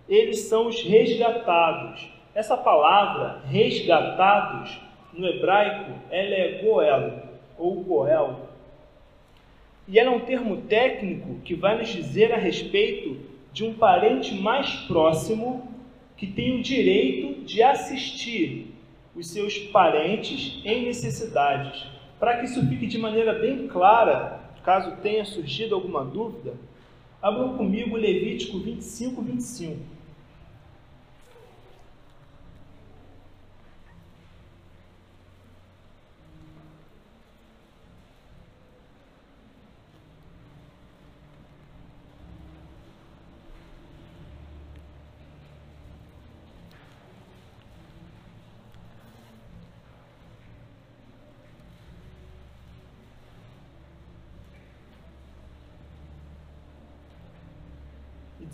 Eles 0.09 0.41
são 0.41 0.67
os 0.67 0.83
resgatados. 0.83 2.09
Essa 2.35 2.57
palavra 2.57 3.43
resgatados 3.47 4.81
no 5.13 5.27
hebraico 5.27 5.93
ela 6.11 6.35
é 6.35 6.63
goel 6.63 7.23
ou 7.57 7.77
goel, 7.83 8.41
e 9.87 9.99
ela 9.99 10.11
é 10.11 10.17
um 10.17 10.21
termo 10.21 10.63
técnico 10.63 11.37
que 11.45 11.55
vai 11.55 11.79
nos 11.79 11.89
dizer 11.89 12.33
a 12.33 12.37
respeito 12.37 13.17
de 13.53 13.65
um 13.65 13.75
parente 13.75 14.35
mais 14.35 14.71
próximo 14.89 15.69
que 16.17 16.27
tem 16.27 16.59
o 16.59 16.63
direito 16.63 17.45
de 17.45 17.63
assistir 17.63 18.75
os 19.15 19.29
seus 19.31 19.59
parentes 19.59 20.61
em 20.65 20.87
necessidades. 20.87 21.94
Para 22.25 22.39
que 22.39 22.47
isso 22.47 22.67
fique 22.67 22.87
de 22.87 22.97
maneira 22.97 23.35
bem 23.35 23.69
clara, 23.69 24.41
caso 24.65 24.97
tenha 25.03 25.27
surgido 25.27 25.75
alguma 25.75 26.03
dúvida, 26.03 26.55
abram 27.21 27.55
comigo 27.55 27.99
Levítico 27.99 28.59
25, 28.61 29.21
25. 29.21 29.95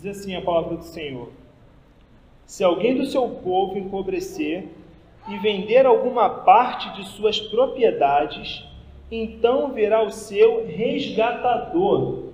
assim 0.11 0.35
a 0.35 0.41
palavra 0.41 0.77
do 0.77 0.83
Senhor: 0.83 1.29
Se 2.45 2.63
alguém 2.63 2.95
do 2.95 3.05
seu 3.05 3.27
povo 3.27 3.77
empobrecer 3.77 4.65
e 5.29 5.37
vender 5.37 5.85
alguma 5.85 6.29
parte 6.29 6.93
de 6.95 7.07
suas 7.07 7.39
propriedades, 7.39 8.63
então 9.11 9.71
verá 9.73 10.01
o 10.03 10.11
seu 10.11 10.65
resgatador, 10.65 12.29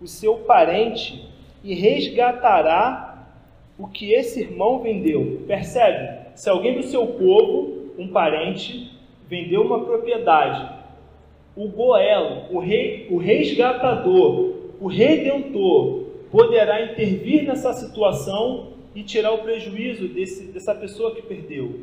o 0.00 0.06
seu 0.06 0.36
parente, 0.38 1.28
e 1.62 1.74
resgatará 1.74 3.26
o 3.78 3.86
que 3.86 4.12
esse 4.12 4.40
irmão 4.40 4.80
vendeu. 4.80 5.42
Percebe? 5.46 6.20
Se 6.34 6.48
alguém 6.48 6.74
do 6.74 6.82
seu 6.82 7.06
povo, 7.06 7.90
um 7.98 8.08
parente, 8.08 8.90
vendeu 9.28 9.62
uma 9.62 9.84
propriedade, 9.84 10.80
o 11.56 11.68
Goel, 11.68 12.46
o, 12.50 12.58
rei, 12.58 13.08
o 13.10 13.18
resgatador, 13.18 14.54
o 14.80 14.86
redentor, 14.86 15.99
poderá 16.30 16.92
intervir 16.92 17.44
nessa 17.44 17.72
situação 17.72 18.68
e 18.94 19.02
tirar 19.02 19.32
o 19.32 19.38
prejuízo 19.38 20.08
desse, 20.08 20.44
dessa 20.44 20.74
pessoa 20.74 21.14
que 21.14 21.22
perdeu. 21.22 21.80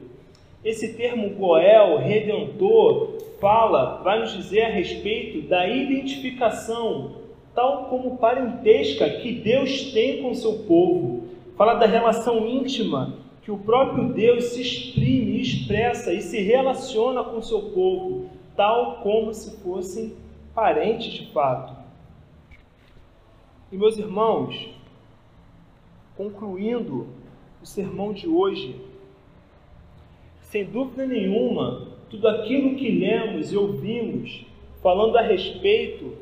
Esse 0.63 0.93
termo 0.93 1.29
Goel, 1.31 1.97
redentor, 1.97 3.13
fala, 3.39 4.01
vai 4.03 4.19
nos 4.19 4.33
dizer 4.33 4.63
a 4.63 4.69
respeito 4.69 5.47
da 5.47 5.67
identificação, 5.67 7.17
tal 7.53 7.85
como 7.85 8.17
parentesca, 8.17 9.09
que 9.09 9.31
Deus 9.31 9.91
tem 9.91 10.21
com 10.21 10.33
seu 10.33 10.59
povo. 10.67 11.23
fala 11.55 11.75
da 11.75 11.85
relação 11.85 12.47
íntima 12.47 13.13
que 13.41 13.51
o 13.51 13.57
próprio 13.57 14.09
Deus 14.09 14.45
se 14.45 14.61
exprime, 14.61 15.39
expressa 15.39 16.13
e 16.13 16.21
se 16.21 16.41
relaciona 16.41 17.23
com 17.23 17.41
seu 17.41 17.61
povo, 17.69 18.29
tal 18.55 18.97
como 18.97 19.33
se 19.33 19.61
fossem 19.61 20.13
parentes 20.53 21.13
de 21.13 21.31
fato. 21.31 21.76
E 23.69 23.75
meus 23.75 23.97
irmãos, 23.97 24.69
concluindo 26.15 27.07
o 27.61 27.65
sermão 27.65 28.13
de 28.13 28.25
hoje, 28.25 28.79
sem 30.39 30.63
dúvida 30.63 31.05
nenhuma, 31.05 31.85
tudo 32.09 32.29
aquilo 32.29 32.77
que 32.77 32.89
lemos 32.89 33.51
e 33.51 33.57
ouvimos 33.57 34.45
falando 34.81 35.17
a 35.17 35.21
respeito 35.21 36.15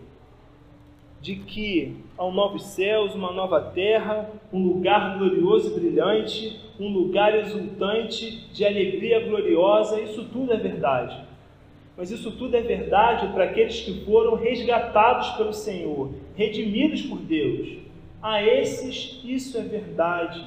de 1.21 1.35
que 1.35 1.95
há 2.17 2.25
um 2.25 2.31
novos 2.31 2.63
céus, 2.63 3.13
uma 3.13 3.31
nova 3.31 3.61
terra, 3.61 4.27
um 4.51 4.63
lugar 4.63 5.19
glorioso 5.19 5.69
e 5.69 5.79
brilhante, 5.79 6.59
um 6.79 6.91
lugar 6.91 7.37
exultante 7.37 8.47
de 8.51 8.65
alegria 8.65 9.19
gloriosa, 9.19 10.01
isso 10.01 10.25
tudo 10.33 10.51
é 10.51 10.57
verdade. 10.57 11.34
Mas 11.97 12.11
isso 12.11 12.31
tudo 12.31 12.55
é 12.55 12.61
verdade 12.61 13.31
para 13.33 13.45
aqueles 13.45 13.81
que 13.81 14.05
foram 14.05 14.35
resgatados 14.35 15.29
pelo 15.31 15.53
Senhor, 15.53 16.13
redimidos 16.35 17.03
por 17.03 17.19
Deus. 17.19 17.77
A 18.21 18.43
esses 18.43 19.21
isso 19.23 19.57
é 19.57 19.61
verdade. 19.61 20.43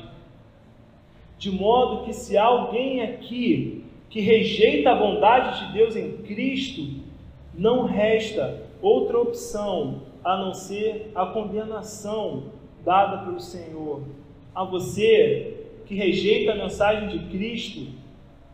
De 1.38 1.50
modo 1.50 2.04
que 2.04 2.12
se 2.12 2.36
alguém 2.36 3.00
aqui 3.02 3.84
que 4.10 4.20
rejeita 4.20 4.90
a 4.90 4.94
bondade 4.94 5.66
de 5.66 5.72
Deus 5.72 5.96
em 5.96 6.18
Cristo, 6.18 6.82
não 7.54 7.84
resta 7.84 8.62
outra 8.82 9.18
opção 9.18 10.02
a 10.24 10.36
não 10.36 10.52
ser 10.52 11.10
a 11.14 11.26
condenação 11.26 12.44
dada 12.84 13.24
pelo 13.24 13.40
Senhor. 13.40 14.02
A 14.54 14.64
você 14.64 15.66
que 15.86 15.94
rejeita 15.94 16.52
a 16.52 16.56
mensagem 16.56 17.08
de 17.08 17.26
Cristo, 17.30 17.86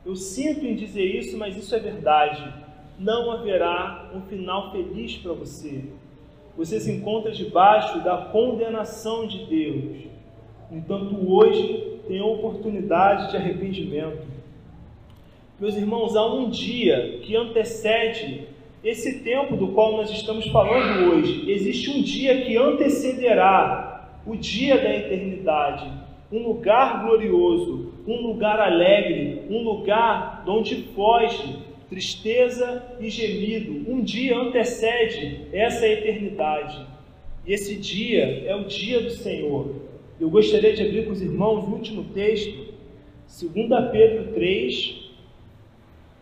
eu 0.05 0.15
sinto 0.15 0.65
em 0.65 0.75
dizer 0.75 1.05
isso, 1.05 1.37
mas 1.37 1.57
isso 1.57 1.75
é 1.75 1.79
verdade. 1.79 2.64
Não 2.99 3.31
haverá 3.31 4.11
um 4.15 4.21
final 4.23 4.71
feliz 4.71 5.17
para 5.17 5.33
você. 5.33 5.85
Você 6.57 6.79
se 6.79 6.93
encontra 6.93 7.33
debaixo 7.33 8.01
da 8.05 8.17
condenação 8.17 9.27
de 9.27 9.45
Deus. 9.47 10.05
Entanto, 10.71 11.17
hoje 11.29 11.99
tem 12.07 12.21
a 12.21 12.25
oportunidade 12.25 13.31
de 13.31 13.37
arrependimento. 13.37 14.27
Meus 15.59 15.77
irmãos, 15.77 16.15
há 16.15 16.27
um 16.35 16.49
dia 16.49 17.19
que 17.23 17.35
antecede 17.37 18.47
esse 18.83 19.21
tempo 19.21 19.57
do 19.57 19.69
qual 19.69 19.97
nós 19.97 20.11
estamos 20.11 20.47
falando 20.49 21.11
hoje. 21.11 21.51
Existe 21.51 21.91
um 21.91 22.03
dia 22.03 22.43
que 22.43 22.57
antecederá 22.57 24.21
o 24.27 24.37
dia 24.37 24.79
da 24.79 24.95
eternidade, 24.95 25.91
um 26.31 26.47
lugar 26.47 27.05
glorioso, 27.05 27.93
um 28.07 28.27
lugar 28.27 28.61
alegre, 28.61 29.43
um 29.51 29.63
lugar 29.63 30.45
onde 30.47 30.77
foge 30.95 31.57
tristeza 31.95 32.83
e 32.99 33.09
gemido. 33.09 33.89
Um 33.89 34.03
dia 34.03 34.37
antecede 34.37 35.47
essa 35.53 35.87
eternidade. 35.87 36.85
E 37.47 37.53
esse 37.53 37.77
dia 37.77 38.43
é 38.49 38.57
o 38.57 38.65
dia 38.65 39.01
do 39.01 39.11
Senhor. 39.11 39.77
Eu 40.19 40.29
gostaria 40.29 40.75
de 40.75 40.83
abrir 40.83 41.07
com 41.07 41.13
os 41.13 41.23
irmãos 41.23 41.63
o 41.69 41.71
último 41.71 42.05
texto, 42.13 42.75
2 43.41 43.91
Pedro 43.93 44.33
3, 44.33 45.13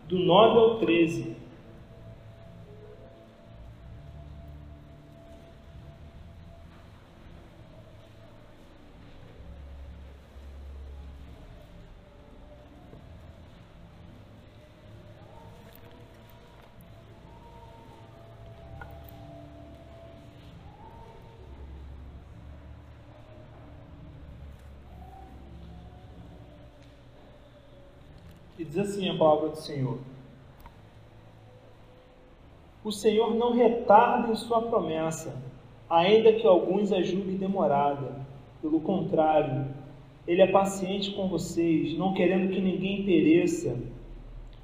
do 0.07 0.19
9 0.19 0.59
ao 0.59 0.79
13. 0.79 1.43
E 28.62 28.62
diz 28.73 28.77
assim 28.79 29.07
a 29.07 29.15
palavra 29.15 29.49
do 29.49 29.57
Senhor: 29.57 29.99
O 32.83 32.91
Senhor 32.91 33.35
não 33.35 33.53
retarda 33.53 34.31
em 34.31 34.35
sua 34.35 34.63
promessa, 34.63 35.35
ainda 35.87 36.33
que 36.33 36.47
alguns 36.47 36.91
a 36.91 37.01
julguem 37.01 37.37
demorada. 37.37 38.23
Pelo 38.61 38.79
contrário, 38.79 39.67
ele 40.27 40.41
é 40.41 40.47
paciente 40.47 41.11
com 41.11 41.27
vocês, 41.27 41.97
não 41.97 42.13
querendo 42.13 42.51
que 42.51 42.61
ninguém 42.61 43.03
pereça, 43.03 43.77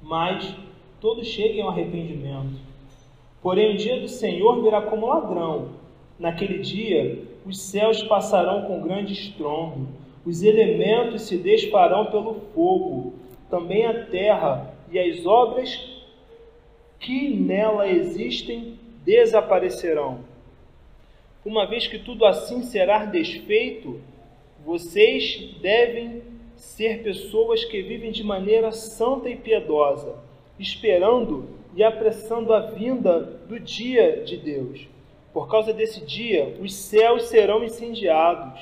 mas 0.02 0.56
todos 1.00 1.26
cheguem 1.26 1.62
ao 1.62 1.68
arrependimento. 1.68 2.58
Porém, 3.42 3.74
o 3.74 3.76
dia 3.76 4.00
do 4.00 4.08
Senhor 4.08 4.60
virá 4.62 4.82
como 4.82 5.06
ladrão. 5.06 5.68
Naquele 6.18 6.58
dia, 6.58 7.22
os 7.46 7.60
céus 7.60 8.02
passarão 8.02 8.62
com 8.62 8.80
grande 8.80 9.12
estrondo, 9.12 9.88
os 10.24 10.42
elementos 10.42 11.22
se 11.22 11.38
desfarão 11.38 12.06
pelo 12.06 12.34
fogo, 12.54 13.14
também 13.50 13.84
a 13.84 14.06
terra 14.06 14.74
e 14.90 14.98
as 14.98 15.26
obras 15.26 16.00
que 16.98 17.30
nela 17.30 17.88
existem 17.88 18.78
desaparecerão. 19.04 20.20
Uma 21.44 21.66
vez 21.66 21.86
que 21.86 21.98
tudo 21.98 22.24
assim 22.24 22.62
será 22.62 23.04
desfeito, 23.04 24.00
vocês 24.64 25.54
devem 25.60 26.22
ser 26.54 27.02
pessoas 27.02 27.64
que 27.64 27.82
vivem 27.82 28.12
de 28.12 28.22
maneira 28.22 28.70
santa 28.70 29.30
e 29.30 29.36
piedosa, 29.36 30.18
esperando 30.58 31.48
e 31.74 31.82
apressando 31.82 32.52
a 32.52 32.60
vinda 32.60 33.20
do 33.20 33.58
dia 33.58 34.22
de 34.22 34.36
Deus. 34.36 34.86
Por 35.32 35.48
causa 35.48 35.72
desse 35.72 36.04
dia, 36.04 36.56
os 36.60 36.74
céus 36.74 37.24
serão 37.24 37.64
incendiados, 37.64 38.60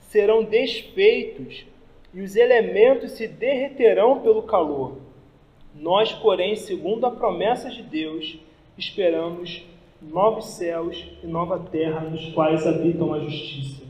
serão 0.00 0.44
desfeitos 0.44 1.64
e 2.14 2.20
os 2.20 2.36
elementos 2.36 3.12
se 3.12 3.26
derreterão 3.26 4.20
pelo 4.20 4.42
calor. 4.42 4.98
Nós, 5.74 6.12
porém, 6.12 6.54
segundo 6.54 7.06
a 7.06 7.10
promessa 7.10 7.70
de 7.70 7.82
Deus, 7.82 8.38
esperamos 8.76 9.64
novos 10.00 10.46
céus 10.46 11.04
e 11.22 11.26
nova 11.26 11.58
terra 11.58 12.00
nos 12.00 12.26
quais 12.32 12.66
habitam 12.66 13.14
a 13.14 13.20
justiça. 13.20 13.82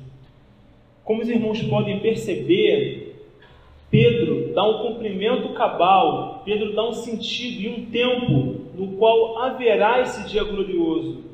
Como 1.05 1.23
os 1.23 1.29
irmãos 1.29 1.61
podem 1.63 1.99
perceber, 1.99 3.17
Pedro 3.91 4.53
dá 4.55 4.63
um 4.63 4.87
cumprimento 4.87 5.53
cabal, 5.55 6.43
Pedro 6.45 6.75
dá 6.75 6.89
um 6.89 6.93
sentido 6.93 7.61
e 7.61 7.69
um 7.69 7.87
tempo 7.87 8.61
no 8.75 8.97
qual 8.97 9.39
haverá 9.39 10.01
esse 10.01 10.29
dia 10.29 10.45
glorioso. 10.45 11.25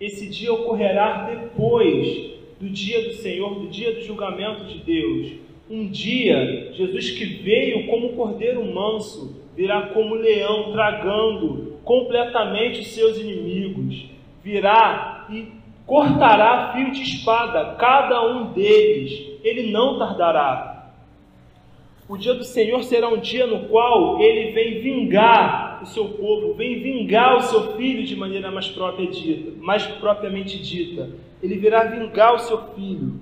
Esse 0.00 0.28
dia 0.28 0.52
ocorrerá 0.52 1.28
depois 1.28 2.38
do 2.58 2.70
dia 2.70 3.04
do 3.04 3.12
Senhor, 3.14 3.54
do 3.54 3.68
dia 3.68 3.92
do 3.92 4.00
julgamento 4.00 4.64
de 4.64 4.78
Deus 4.78 5.47
um 5.70 5.88
dia, 5.88 6.72
Jesus 6.72 7.10
que 7.10 7.24
veio 7.24 7.86
como 7.88 8.14
cordeiro 8.14 8.64
manso, 8.64 9.36
virá 9.54 9.88
como 9.88 10.14
leão, 10.14 10.72
tragando 10.72 11.78
completamente 11.84 12.80
os 12.80 12.88
seus 12.88 13.18
inimigos. 13.18 14.06
Virá 14.42 15.26
e 15.30 15.48
cortará 15.84 16.72
fio 16.74 16.90
de 16.92 17.02
espada 17.02 17.74
cada 17.76 18.26
um 18.26 18.52
deles. 18.52 19.38
Ele 19.42 19.70
não 19.70 19.98
tardará. 19.98 20.92
O 22.08 22.16
dia 22.16 22.34
do 22.34 22.44
Senhor 22.44 22.82
será 22.84 23.08
um 23.08 23.18
dia 23.18 23.46
no 23.46 23.68
qual 23.68 24.20
ele 24.22 24.52
vem 24.52 24.80
vingar 24.80 25.80
o 25.82 25.86
seu 25.86 26.06
povo, 26.06 26.54
vem 26.54 26.80
vingar 26.80 27.36
o 27.36 27.42
seu 27.42 27.76
filho 27.76 28.04
de 28.04 28.16
maneira 28.16 28.50
mais 28.50 28.66
própria 28.68 29.06
dita, 29.06 29.52
mais 29.60 29.86
propriamente 29.86 30.58
dita. 30.58 31.10
Ele 31.42 31.56
virá 31.56 31.84
vingar 31.84 32.34
o 32.34 32.38
seu 32.38 32.58
filho. 32.74 33.20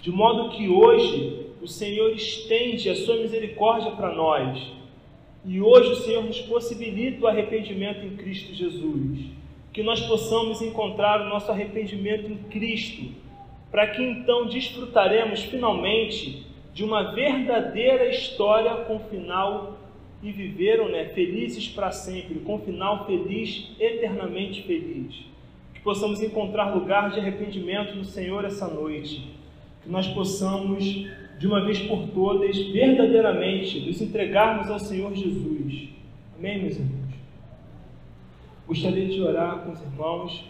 De 0.00 0.12
modo 0.12 0.50
que 0.50 0.68
hoje 0.68 1.47
o 1.60 1.66
Senhor 1.66 2.12
estende 2.12 2.88
a 2.90 2.94
sua 2.94 3.16
misericórdia 3.16 3.90
para 3.92 4.14
nós. 4.14 4.58
E 5.44 5.60
hoje 5.60 5.92
o 5.92 5.96
Senhor 5.96 6.24
nos 6.24 6.40
possibilita 6.40 7.24
o 7.24 7.28
arrependimento 7.28 8.04
em 8.04 8.16
Cristo 8.16 8.54
Jesus. 8.54 9.26
Que 9.72 9.82
nós 9.82 10.00
possamos 10.00 10.60
encontrar 10.62 11.20
o 11.20 11.28
nosso 11.28 11.50
arrependimento 11.50 12.30
em 12.30 12.36
Cristo, 12.50 13.12
para 13.70 13.86
que 13.88 14.02
então 14.02 14.46
desfrutaremos 14.46 15.42
finalmente 15.44 16.46
de 16.74 16.84
uma 16.84 17.12
verdadeira 17.12 18.08
história 18.08 18.72
com 18.84 18.98
final 19.00 19.78
e 20.22 20.32
viveram 20.32 20.88
né, 20.88 21.06
felizes 21.06 21.68
para 21.68 21.90
sempre, 21.90 22.40
com 22.40 22.58
final 22.60 23.06
feliz, 23.06 23.68
eternamente 23.78 24.62
feliz. 24.62 25.14
Que 25.74 25.80
possamos 25.80 26.20
encontrar 26.22 26.74
lugar 26.74 27.10
de 27.10 27.20
arrependimento 27.20 27.94
no 27.94 28.04
Senhor 28.04 28.44
essa 28.44 28.66
noite. 28.66 29.28
Que 29.82 29.88
nós 29.88 30.08
possamos 30.08 31.06
de 31.38 31.46
uma 31.46 31.64
vez 31.64 31.78
por 31.80 32.08
todas, 32.08 32.56
verdadeiramente, 32.68 33.80
nos 33.80 34.00
entregarmos 34.00 34.70
ao 34.70 34.78
Senhor 34.78 35.14
Jesus. 35.14 35.88
Amém, 36.36 36.62
meus 36.62 36.76
irmãos? 36.76 37.14
Gostaria 38.66 39.06
de 39.06 39.22
orar 39.22 39.60
com 39.60 39.72
os 39.72 39.80
irmãos 39.80 40.44